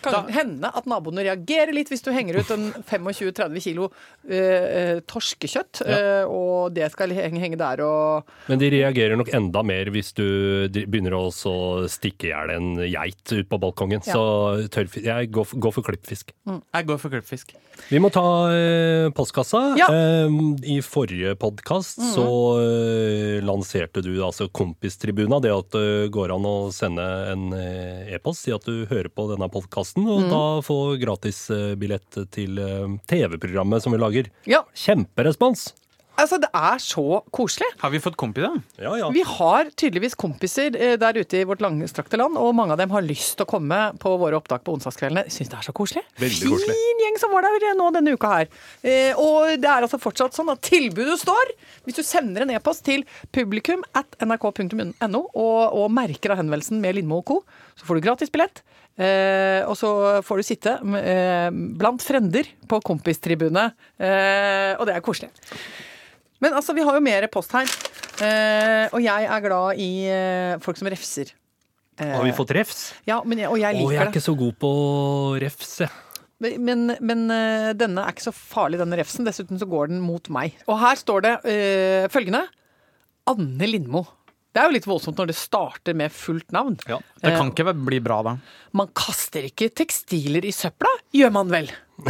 Kan 0.03 0.13
Da- 0.13 0.25
hende 0.33 0.71
at 0.73 0.85
naboene 0.89 1.23
reagerer 1.25 1.73
litt 1.73 1.89
hvis 1.91 2.03
du 2.05 2.11
henger 2.13 2.39
ut 2.41 2.51
en 2.51 2.71
25-30 2.91 3.61
kilo 3.63 3.89
eh, 4.29 4.99
torskekjøtt, 5.07 5.09
torskekjøtt, 5.11 5.81
eh, 5.87 6.23
og 6.29 6.73
det 6.75 6.89
skal 6.93 7.13
henge, 7.15 7.39
henge 7.41 7.57
der 7.59 7.81
og 7.85 8.27
Men 8.49 8.59
de 8.61 8.69
reagerer 8.73 9.17
nok 9.19 9.31
enda 9.33 9.63
mer 9.65 9.89
hvis 9.93 10.13
du 10.17 10.25
begynner 10.71 11.15
å 11.17 11.25
stikke 11.89 12.29
i 12.29 12.31
hjel 12.33 12.53
en 12.55 12.69
geit 12.91 13.33
ut 13.33 13.49
på 13.49 13.59
balkongen. 13.61 14.01
Ja. 14.05 14.13
Så 14.15 14.67
tørrfisk 14.73 15.05
Jeg 15.05 15.31
går 15.33 15.45
for, 15.47 15.59
går 15.67 15.75
for 15.77 15.87
klippfisk. 15.89 16.31
Jeg 16.47 16.87
går 16.87 16.99
for 17.01 17.09
klippfisk. 17.13 17.53
Vi 17.89 17.99
må 18.03 18.11
ta 18.13 18.23
eh, 18.53 19.09
postkassa. 19.15 19.61
Ja. 19.79 19.87
Eh, 19.91 20.35
I 20.75 20.79
forrige 20.85 21.33
podkast 21.39 22.01
så 22.13 22.25
eh, 22.61 23.39
lanserte 23.45 24.03
du 24.05 24.13
altså 24.23 24.49
Kompistribuna. 24.53 25.39
Det 25.43 25.51
at 25.55 25.71
det 25.75 26.11
går 26.13 26.33
an 26.35 26.45
å 26.47 26.55
sende 26.75 27.05
en 27.31 27.47
eh, 27.57 28.11
e-post, 28.15 28.45
si 28.45 28.53
at 28.55 28.65
du 28.67 28.85
hører 28.91 29.09
på 29.09 29.27
denne 29.31 29.47
podkasten, 29.49 29.70
og 29.77 30.25
da 30.31 30.43
få 30.65 30.79
gratisbillett 31.01 32.23
til 32.33 32.59
eh, 32.61 32.97
TV-programmet 33.11 33.83
som 33.83 33.95
vi 33.95 34.01
lager. 34.01 34.31
Ja, 34.49 34.65
Kjemperespons! 34.75 35.71
altså 36.21 36.37
det 36.41 36.49
er 36.55 36.81
så 36.81 37.21
koselig. 37.33 37.67
Har 37.81 37.91
vi 37.93 38.01
fått 38.03 38.17
kompiser? 38.19 38.59
Ja, 38.81 38.93
ja. 38.99 39.09
Vi 39.13 39.23
har 39.27 39.69
tydeligvis 39.79 40.15
kompiser 40.19 40.75
eh, 40.77 40.95
der 40.99 41.17
ute 41.17 41.41
i 41.41 41.45
vårt 41.47 41.63
langstrakte 41.63 42.19
land, 42.19 42.37
og 42.39 42.53
mange 42.57 42.75
av 42.75 42.81
dem 42.81 42.93
har 42.93 43.05
lyst 43.05 43.37
til 43.39 43.47
å 43.47 43.49
komme 43.49 43.79
på 44.01 44.13
våre 44.21 44.37
opptak 44.39 44.65
på 44.67 44.75
onsdagskveldene. 44.75 45.25
Syns 45.33 45.51
det 45.51 45.59
er 45.59 45.67
så 45.67 45.75
koselig. 45.75 46.03
Veldig 46.21 46.51
koselig. 46.53 46.77
Fin 46.77 47.03
gjeng 47.05 47.19
som 47.21 47.35
var 47.35 47.47
der 47.47 47.77
nå 47.77 47.89
denne 47.95 48.15
uka 48.17 48.33
her. 48.35 48.51
Eh, 48.83 49.17
og 49.19 49.55
det 49.61 49.69
er 49.69 49.87
altså 49.87 50.01
fortsatt 50.01 50.37
sånn 50.37 50.51
at 50.53 50.63
tilbudet 50.65 51.19
står. 51.21 51.55
Hvis 51.87 51.99
du 51.99 52.03
sender 52.05 52.45
en 52.45 52.53
e-post 52.55 52.85
til 52.87 53.05
publikum 53.35 53.85
at 53.97 54.19
nrk.no 54.21 55.23
og, 55.31 55.61
og 55.71 55.87
merker 55.93 56.35
av 56.35 56.41
henvendelsen 56.43 56.81
med 56.83 56.99
Lindmo 56.99 57.21
og 57.21 57.29
co., 57.31 57.41
så 57.79 57.87
får 57.87 57.97
du 57.97 58.05
gratis 58.05 58.31
billett. 58.33 58.61
Eh, 58.99 59.61
og 59.69 59.75
så 59.79 59.89
får 60.25 60.41
du 60.41 60.43
sitte 60.45 60.73
eh, 60.99 61.47
blant 61.79 62.03
frender 62.03 62.49
på 62.69 62.81
kompistribunet, 62.85 63.73
eh, 64.01 64.73
og 64.77 64.83
det 64.89 64.97
er 64.97 65.05
koselig. 65.05 65.31
Men 66.41 66.55
altså, 66.57 66.73
vi 66.75 66.83
har 66.85 66.97
jo 66.97 67.03
mer 67.05 67.27
post 67.31 67.53
her. 67.55 67.69
Eh, 68.21 68.87
og 68.91 68.99
jeg 69.01 69.25
er 69.29 69.43
glad 69.45 69.79
i 69.81 69.89
eh, 70.11 70.55
folk 70.61 70.77
som 70.77 70.89
refser. 70.91 71.31
Eh, 72.01 72.11
Har 72.17 72.25
vi 72.25 72.33
fått 72.35 72.53
refs? 72.57 72.79
Ja, 73.07 73.21
men 73.25 73.41
jeg, 73.41 73.49
og 73.49 73.59
jeg 73.61 73.75
Å, 73.75 73.79
liker 73.79 73.93
jeg 73.95 74.01
er 74.01 74.09
det. 74.09 74.13
ikke 74.15 74.25
så 74.27 74.35
god 74.37 74.55
på 74.61 74.71
refs, 75.41 75.75
jeg. 75.85 75.91
Men, 76.41 76.87
men 77.05 77.19
denne 77.77 78.01
er 78.01 78.15
ikke 78.15 78.23
så 78.25 78.33
farlig, 78.33 78.79
denne 78.81 78.97
refsen. 78.97 79.27
Dessuten 79.27 79.59
så 79.61 79.67
går 79.69 79.91
den 79.91 79.99
mot 80.01 80.25
meg. 80.33 80.55
Og 80.65 80.79
her 80.81 80.97
står 80.97 81.21
det 81.27 81.33
eh, 81.45 82.07
følgende. 82.09 82.47
Anne 83.29 83.67
Lindmo. 83.69 84.01
Det 84.51 84.59
er 84.59 84.67
jo 84.67 84.73
litt 84.75 84.87
voldsomt 84.89 85.15
når 85.21 85.29
det 85.31 85.35
starter 85.39 85.95
med 85.95 86.11
fullt 86.11 86.51
navn. 86.51 86.75
Ja. 86.89 86.97
Det 87.21 87.31
Eh, 87.31 87.37
kan 87.39 87.51
ikke 87.53 87.71
bli 87.87 87.99
bra, 88.03 88.17
da. 88.23 88.33
Man 88.75 88.89
kaster 88.93 89.45
ikke 89.47 89.69
tekstiler 89.71 90.43
i 90.43 90.51
søpla, 90.51 90.91
gjør 91.15 91.31
man 91.31 91.47
vel? 91.53 91.69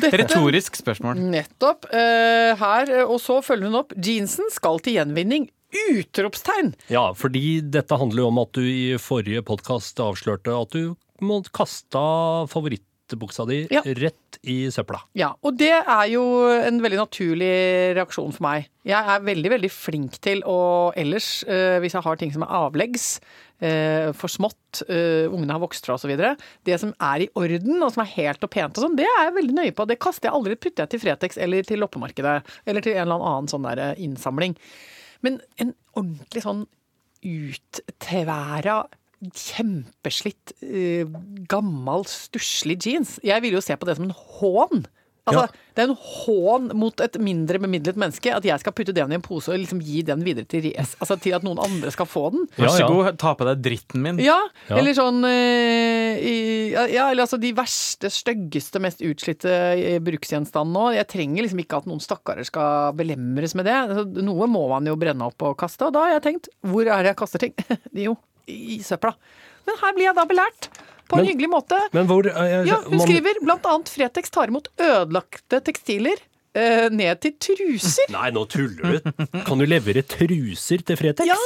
Dette- 0.00 0.18
Retorisk 0.22 0.76
spørsmål. 0.80 1.18
Nettopp. 1.32 1.84
eh, 1.92 2.54
her, 2.56 2.90
eh, 2.90 3.04
og 3.04 3.20
så 3.20 3.42
følger 3.44 3.68
hun 3.68 3.80
opp. 3.82 3.92
Jeansen 3.96 4.48
skal 4.54 4.78
til 4.80 4.94
gjenvinning. 4.98 5.48
Utropstegn! 5.92 6.72
Ja, 6.88 7.12
fordi 7.12 7.60
dette 7.60 7.98
handler 8.00 8.22
jo 8.24 8.28
om 8.30 8.38
at 8.40 8.52
du 8.56 8.62
i 8.64 8.96
forrige 8.96 9.42
podkast 9.44 10.00
avslørte 10.00 10.54
at 10.56 10.70
du 10.72 10.94
kasta 11.52 11.98
kaste 12.48 12.48
favorittbuksa 13.08 13.46
di 13.46 13.66
Ja. 13.70 13.82
rett 13.82 14.38
i 14.42 14.68
søpla. 14.70 15.00
Ja, 15.14 15.34
og 15.42 15.56
det 15.56 15.70
er 15.86 16.08
jo 16.10 16.48
en 16.48 16.80
veldig 16.80 16.98
naturlig 16.98 17.94
reaksjon 17.96 18.32
for 18.32 18.42
meg. 18.42 18.68
Jeg 18.84 19.04
er 19.04 19.20
veldig, 19.20 19.50
veldig 19.50 19.70
flink 19.70 20.18
til 20.20 20.42
å 20.42 20.92
ellers, 20.96 21.44
eh, 21.46 21.80
hvis 21.80 21.92
jeg 21.92 22.02
har 22.02 22.16
ting 22.16 22.32
som 22.32 22.42
er 22.42 22.46
avleggs, 22.48 23.20
eh, 23.60 24.12
for 24.12 24.28
smått, 24.28 24.82
eh, 24.88 25.28
ungene 25.28 25.50
har 25.50 25.60
vokst 25.60 25.84
fra 25.84 25.94
osv. 25.94 26.36
Det 26.64 26.78
som 26.80 26.94
er 27.00 27.22
i 27.22 27.28
orden 27.34 27.82
og 27.82 27.92
som 27.92 28.02
er 28.04 28.14
helt 28.14 28.42
og 28.42 28.50
pent 28.50 28.76
og 28.78 28.84
sånn, 28.84 28.96
det 28.96 29.06
er 29.06 29.24
jeg 29.30 29.34
veldig 29.34 29.54
nøye 29.54 29.74
på. 29.74 29.86
Det 29.86 29.98
kaster 29.98 30.28
jeg 30.28 30.32
aldri, 30.32 30.56
putter 30.56 30.86
jeg 30.86 30.90
til 30.90 31.00
Fretex 31.00 31.38
eller 31.38 31.62
til 31.62 31.78
loppemarkedet. 31.80 32.42
Eller 32.66 32.80
til 32.80 32.94
en 32.94 33.08
eller 33.08 33.20
annen 33.20 33.48
sånn 33.48 33.62
der 33.62 33.94
innsamling. 33.96 34.56
Men 35.22 35.40
en 35.58 35.74
ordentlig 35.96 36.42
sånn 36.42 36.66
uttværa 37.24 38.86
kjempeslitt, 39.34 40.52
eh, 40.62 41.04
gammel, 41.50 42.04
stusslig 42.08 42.78
jeans. 42.86 43.18
Jeg 43.24 43.42
vil 43.42 43.58
jo 43.58 43.64
se 43.64 43.76
på 43.76 43.86
det 43.88 43.96
som 43.98 44.08
en 44.08 44.14
hån. 44.38 44.86
Altså, 45.28 45.42
Ja. 45.44 45.46
Det 45.76 45.82
er 45.84 45.90
en 45.90 45.98
hån 46.00 46.70
mot 46.74 47.00
et 47.04 47.12
mindre 47.20 47.58
bemidlet 47.60 47.94
menneske 48.00 48.32
at 48.34 48.42
jeg 48.42 48.58
skal 48.60 48.72
putte 48.72 48.94
den 48.96 49.12
i 49.12 49.14
en 49.14 49.20
pose 49.22 49.50
og 49.52 49.58
liksom 49.60 49.78
gi 49.84 50.00
den 50.02 50.24
videre 50.24 50.48
til, 50.48 50.62
res- 50.72 50.96
altså 50.98 51.20
til 51.20 51.34
at 51.36 51.42
noen 51.44 51.58
andre 51.62 51.90
skal 51.92 52.06
få 52.08 52.30
den. 52.32 52.46
Vær 52.56 52.70
så 52.72 52.86
god, 52.88 53.18
ta 53.20 53.34
på 53.34 53.44
deg 53.44 53.60
dritten 53.62 54.00
min. 54.02 54.18
Ja, 54.18 54.38
Ja. 54.70 54.76
eller 54.78 54.94
sånn 54.96 55.22
eh, 55.28 56.16
i, 56.18 56.70
Ja, 56.72 57.10
eller 57.10 57.26
altså 57.26 57.38
de 57.38 57.52
verste, 57.52 58.08
styggeste, 58.10 58.80
mest 58.80 59.00
utslitte 59.04 59.52
eh, 59.52 59.98
bruksgjenstandene 60.00 60.72
nå. 60.72 60.94
Jeg 60.96 61.06
trenger 61.08 61.42
liksom 61.44 61.60
ikke 61.62 61.76
at 61.76 61.86
noen 61.86 62.00
stakkarer 62.00 62.46
skal 62.48 62.92
belemres 62.94 63.54
med 63.54 63.66
det. 63.66 63.74
Altså, 63.74 64.06
Noe 64.24 64.46
må 64.48 64.66
man 64.70 64.86
jo 64.86 64.96
brenne 64.96 65.28
opp 65.28 65.42
og 65.42 65.58
kaste, 65.58 65.86
og 65.86 65.92
da 65.92 66.06
har 66.06 66.18
jeg 66.18 66.22
tenkt 66.22 66.48
hvor 66.64 66.88
er 66.88 67.02
det 67.04 67.12
jeg 67.12 67.16
kaster 67.20 67.38
ting? 67.38 67.54
jo, 67.94 68.16
i 68.48 68.78
søpla. 68.84 69.14
Men 69.68 69.76
her 69.82 69.92
blir 69.96 70.08
jeg 70.08 70.16
da 70.18 70.24
belært. 70.30 70.68
På 71.08 71.16
en 71.16 71.22
Men- 71.24 71.30
hyggelig 71.32 71.48
måte. 71.48 71.76
Men 71.96 72.06
hvor 72.08 72.26
jeg, 72.28 72.66
Ja, 72.68 72.76
hun 72.84 72.98
man- 72.98 73.06
skriver 73.06 73.38
blant 73.44 73.64
annet 73.70 73.88
Fretex 73.88 74.30
tar 74.30 74.48
imot 74.52 74.68
ødelagte 74.76 75.60
tekstiler 75.64 76.18
eh, 76.54 76.88
ned 76.90 77.20
til 77.20 77.32
truser. 77.40 78.10
Nei, 78.12 78.30
nå 78.34 78.42
tuller 78.50 78.98
du. 78.98 79.10
Kan 79.46 79.58
du 79.58 79.64
levere 79.68 80.02
truser 80.02 80.82
til 80.84 80.96
Fretex? 81.00 81.26
Ja! 81.28 81.36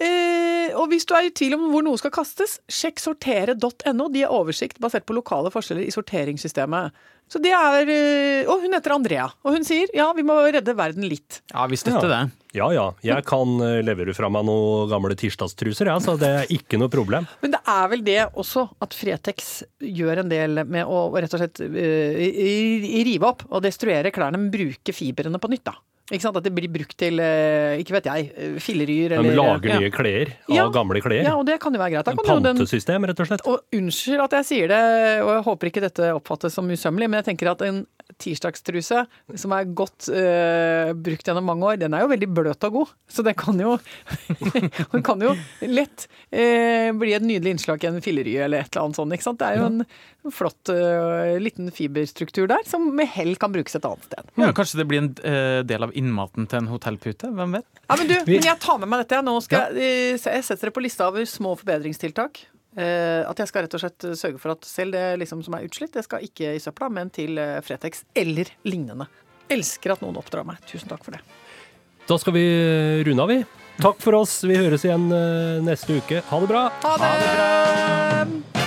Eh, 0.00 0.72
og 0.80 0.88
hvis 0.88 1.04
du 1.04 1.12
er 1.16 1.26
i 1.28 1.32
tvil 1.36 1.58
om 1.58 1.66
hvor 1.72 1.84
noe 1.84 1.98
skal 2.00 2.12
kastes, 2.14 2.58
sjekk 2.72 3.00
sortere.no. 3.02 4.08
De 4.12 4.22
har 4.24 4.32
oversikt 4.32 4.78
basert 4.80 5.04
på 5.08 5.16
lokale 5.16 5.50
forskjeller 5.52 5.84
i 5.88 5.92
sorteringssystemet. 5.94 6.94
Så 7.30 7.38
det 7.38 7.52
er, 7.54 7.86
eh, 7.86 8.48
Og 8.50 8.64
hun 8.64 8.72
heter 8.74 8.90
Andrea, 8.96 9.28
og 9.44 9.52
hun 9.54 9.62
sier 9.62 9.86
ja, 9.94 10.08
vi 10.16 10.24
må 10.26 10.34
redde 10.50 10.72
verden 10.74 11.04
litt. 11.06 11.42
Ja, 11.52 11.66
vi 11.70 11.76
støtter 11.78 12.08
Ja. 12.10 12.24
det. 12.24 12.32
Ja 12.58 12.66
ja, 12.74 12.86
jeg 13.06 13.22
kan 13.28 13.60
eh, 13.62 13.82
levere 13.86 14.12
fra 14.16 14.28
meg 14.28 14.42
noen 14.48 14.88
gamle 14.90 15.14
tirsdagstruser, 15.14 15.86
ja, 15.86 15.98
så 16.02 16.16
det 16.18 16.26
er 16.40 16.46
ikke 16.50 16.80
noe 16.80 16.88
problem. 16.90 17.28
Men 17.44 17.52
det 17.54 17.60
er 17.68 17.86
vel 17.92 18.02
det 18.02 18.18
også 18.34 18.64
at 18.82 18.96
Fretex 18.98 19.62
gjør 19.78 20.24
en 20.24 20.28
del 20.32 20.64
med 20.66 20.86
å 20.90 21.04
rett 21.14 21.32
og 21.36 21.44
slett 21.44 21.60
i- 21.60 22.32
i- 22.90 23.04
rive 23.06 23.28
opp 23.30 23.44
og 23.50 23.62
destruere 23.62 24.10
klærne, 24.10 24.38
men 24.40 24.50
bruke 24.50 24.90
fibrene 24.96 25.38
på 25.38 25.50
nytt, 25.52 25.64
da. 25.70 25.76
Ikke 26.10 26.24
sant? 26.24 26.36
At 26.40 26.42
det 26.46 26.52
blir 26.56 26.66
brukt 26.72 26.96
til, 26.98 27.20
eh, 27.22 27.78
ikke 27.78 27.94
vet 27.98 28.08
jeg, 28.10 28.30
fillerier 28.58 29.12
eller 29.14 29.30
De 29.30 29.36
lager 29.38 29.84
ja. 29.86 29.90
klær 29.94 30.32
av 30.50 30.56
Ja. 30.56 30.68
gamle 30.74 31.00
klær. 31.04 31.22
Ja, 31.22 31.36
og 31.38 31.46
det 31.46 31.60
kan 31.62 31.72
jo 31.72 31.78
være 31.78 32.02
greit. 32.02 32.24
Pantesystem, 32.26 33.06
rett 33.06 33.20
og 33.22 33.26
slett. 33.30 33.46
Og 33.46 33.60
unnskyld 33.78 34.24
at 34.24 34.30
jeg 34.40 34.44
sier 34.50 34.68
det, 34.72 34.82
og 35.22 35.30
jeg 35.36 35.44
håper 35.46 35.70
ikke 35.70 35.84
dette 35.86 36.10
oppfattes 36.16 36.52
som 36.52 36.66
usømmelig, 36.66 37.08
men 37.10 37.22
jeg 37.22 37.30
tenker 37.30 37.52
at 37.52 37.62
en 37.62 37.86
tirsdagstruse 38.20 39.04
som 39.38 39.54
er 39.56 39.70
godt 39.76 40.08
uh, 40.12 40.92
brukt 40.94 41.26
gjennom 41.26 41.46
mange 41.50 41.66
år, 41.72 41.80
den 41.80 41.96
er 41.96 42.04
jo 42.04 42.10
veldig 42.12 42.28
bløt 42.36 42.66
og 42.68 42.76
god. 42.76 42.92
Så 43.10 43.24
den 43.26 43.36
kan 43.38 43.60
jo, 43.60 43.76
den 44.92 45.04
kan 45.06 45.24
jo 45.24 45.32
lett 45.66 46.06
uh, 46.06 46.90
bli 47.00 47.14
et 47.16 47.26
nydelig 47.26 47.56
innslag 47.56 47.84
i 47.84 47.90
en 47.90 48.00
fillery 48.04 48.36
eller 48.44 48.64
et 48.64 48.70
eller 48.72 48.86
annet 48.86 49.00
sånt. 49.00 49.16
Ikke 49.16 49.28
sant? 49.28 49.40
Det 49.42 49.48
er 49.48 49.60
jo 49.60 49.68
en 49.70 50.34
flott 50.36 50.72
uh, 50.74 51.34
liten 51.42 51.72
fiberstruktur 51.74 52.50
der, 52.50 52.62
som 52.68 52.86
med 52.96 53.10
hell 53.14 53.34
kan 53.40 53.54
brukes 53.54 53.78
et 53.78 53.88
annet 53.88 54.06
sted. 54.10 54.32
Ja, 54.40 54.52
kanskje 54.56 54.82
det 54.82 54.88
blir 54.90 55.04
en 55.04 55.12
del 55.66 55.84
av 55.86 55.92
innmaten 55.96 56.48
til 56.50 56.62
en 56.62 56.70
hotellpute? 56.70 57.32
Hvem 57.36 57.58
vet? 57.58 57.68
Ja, 57.86 57.98
men 57.98 58.08
du, 58.10 58.16
men 58.28 58.48
jeg 58.52 58.60
tar 58.62 58.80
med 58.82 58.90
meg 58.90 59.04
dette. 59.04 59.20
Nå 59.26 59.36
skal 59.44 59.76
jeg, 59.76 60.20
jeg 60.20 60.46
setter 60.46 60.70
det 60.70 60.76
på 60.76 60.84
lista 60.84 61.10
over 61.10 61.26
små 61.28 61.56
forbedringstiltak. 61.60 62.44
Eh, 62.78 63.22
at 63.26 63.40
jeg 63.42 63.50
skal 63.50 63.66
rett 63.66 63.74
og 63.74 63.82
slett 63.82 64.06
sørge 64.18 64.38
for 64.42 64.54
at 64.54 64.66
selv 64.68 64.94
det 64.94 65.06
liksom 65.24 65.42
som 65.46 65.56
er 65.58 65.66
utslitt, 65.66 65.94
det 65.96 66.04
skal 66.06 66.26
ikke 66.26 66.54
i 66.54 66.62
søpla, 66.62 66.90
men 66.92 67.10
til 67.14 67.40
eh, 67.40 67.58
Fretex 67.66 68.04
eller 68.14 68.52
lignende. 68.68 69.08
Elsker 69.50 69.96
at 69.96 70.04
noen 70.04 70.20
oppdrar 70.20 70.46
meg. 70.46 70.62
Tusen 70.70 70.90
takk 70.90 71.02
for 71.06 71.16
det. 71.16 71.24
Da 72.06 72.18
skal 72.18 72.36
vi 72.36 72.46
eh, 72.46 73.02
runde 73.06 73.26
av, 73.26 73.34
vi. 73.34 73.42
Takk 73.80 74.00
for 74.02 74.20
oss. 74.20 74.42
Vi 74.44 74.58
høres 74.60 74.84
igjen 74.84 75.08
neste 75.64 76.02
uke. 76.02 76.20
Ha 76.28 76.40
det 76.44 76.50
bra. 76.52 76.66
Ha 76.84 76.96
det! 77.00 78.59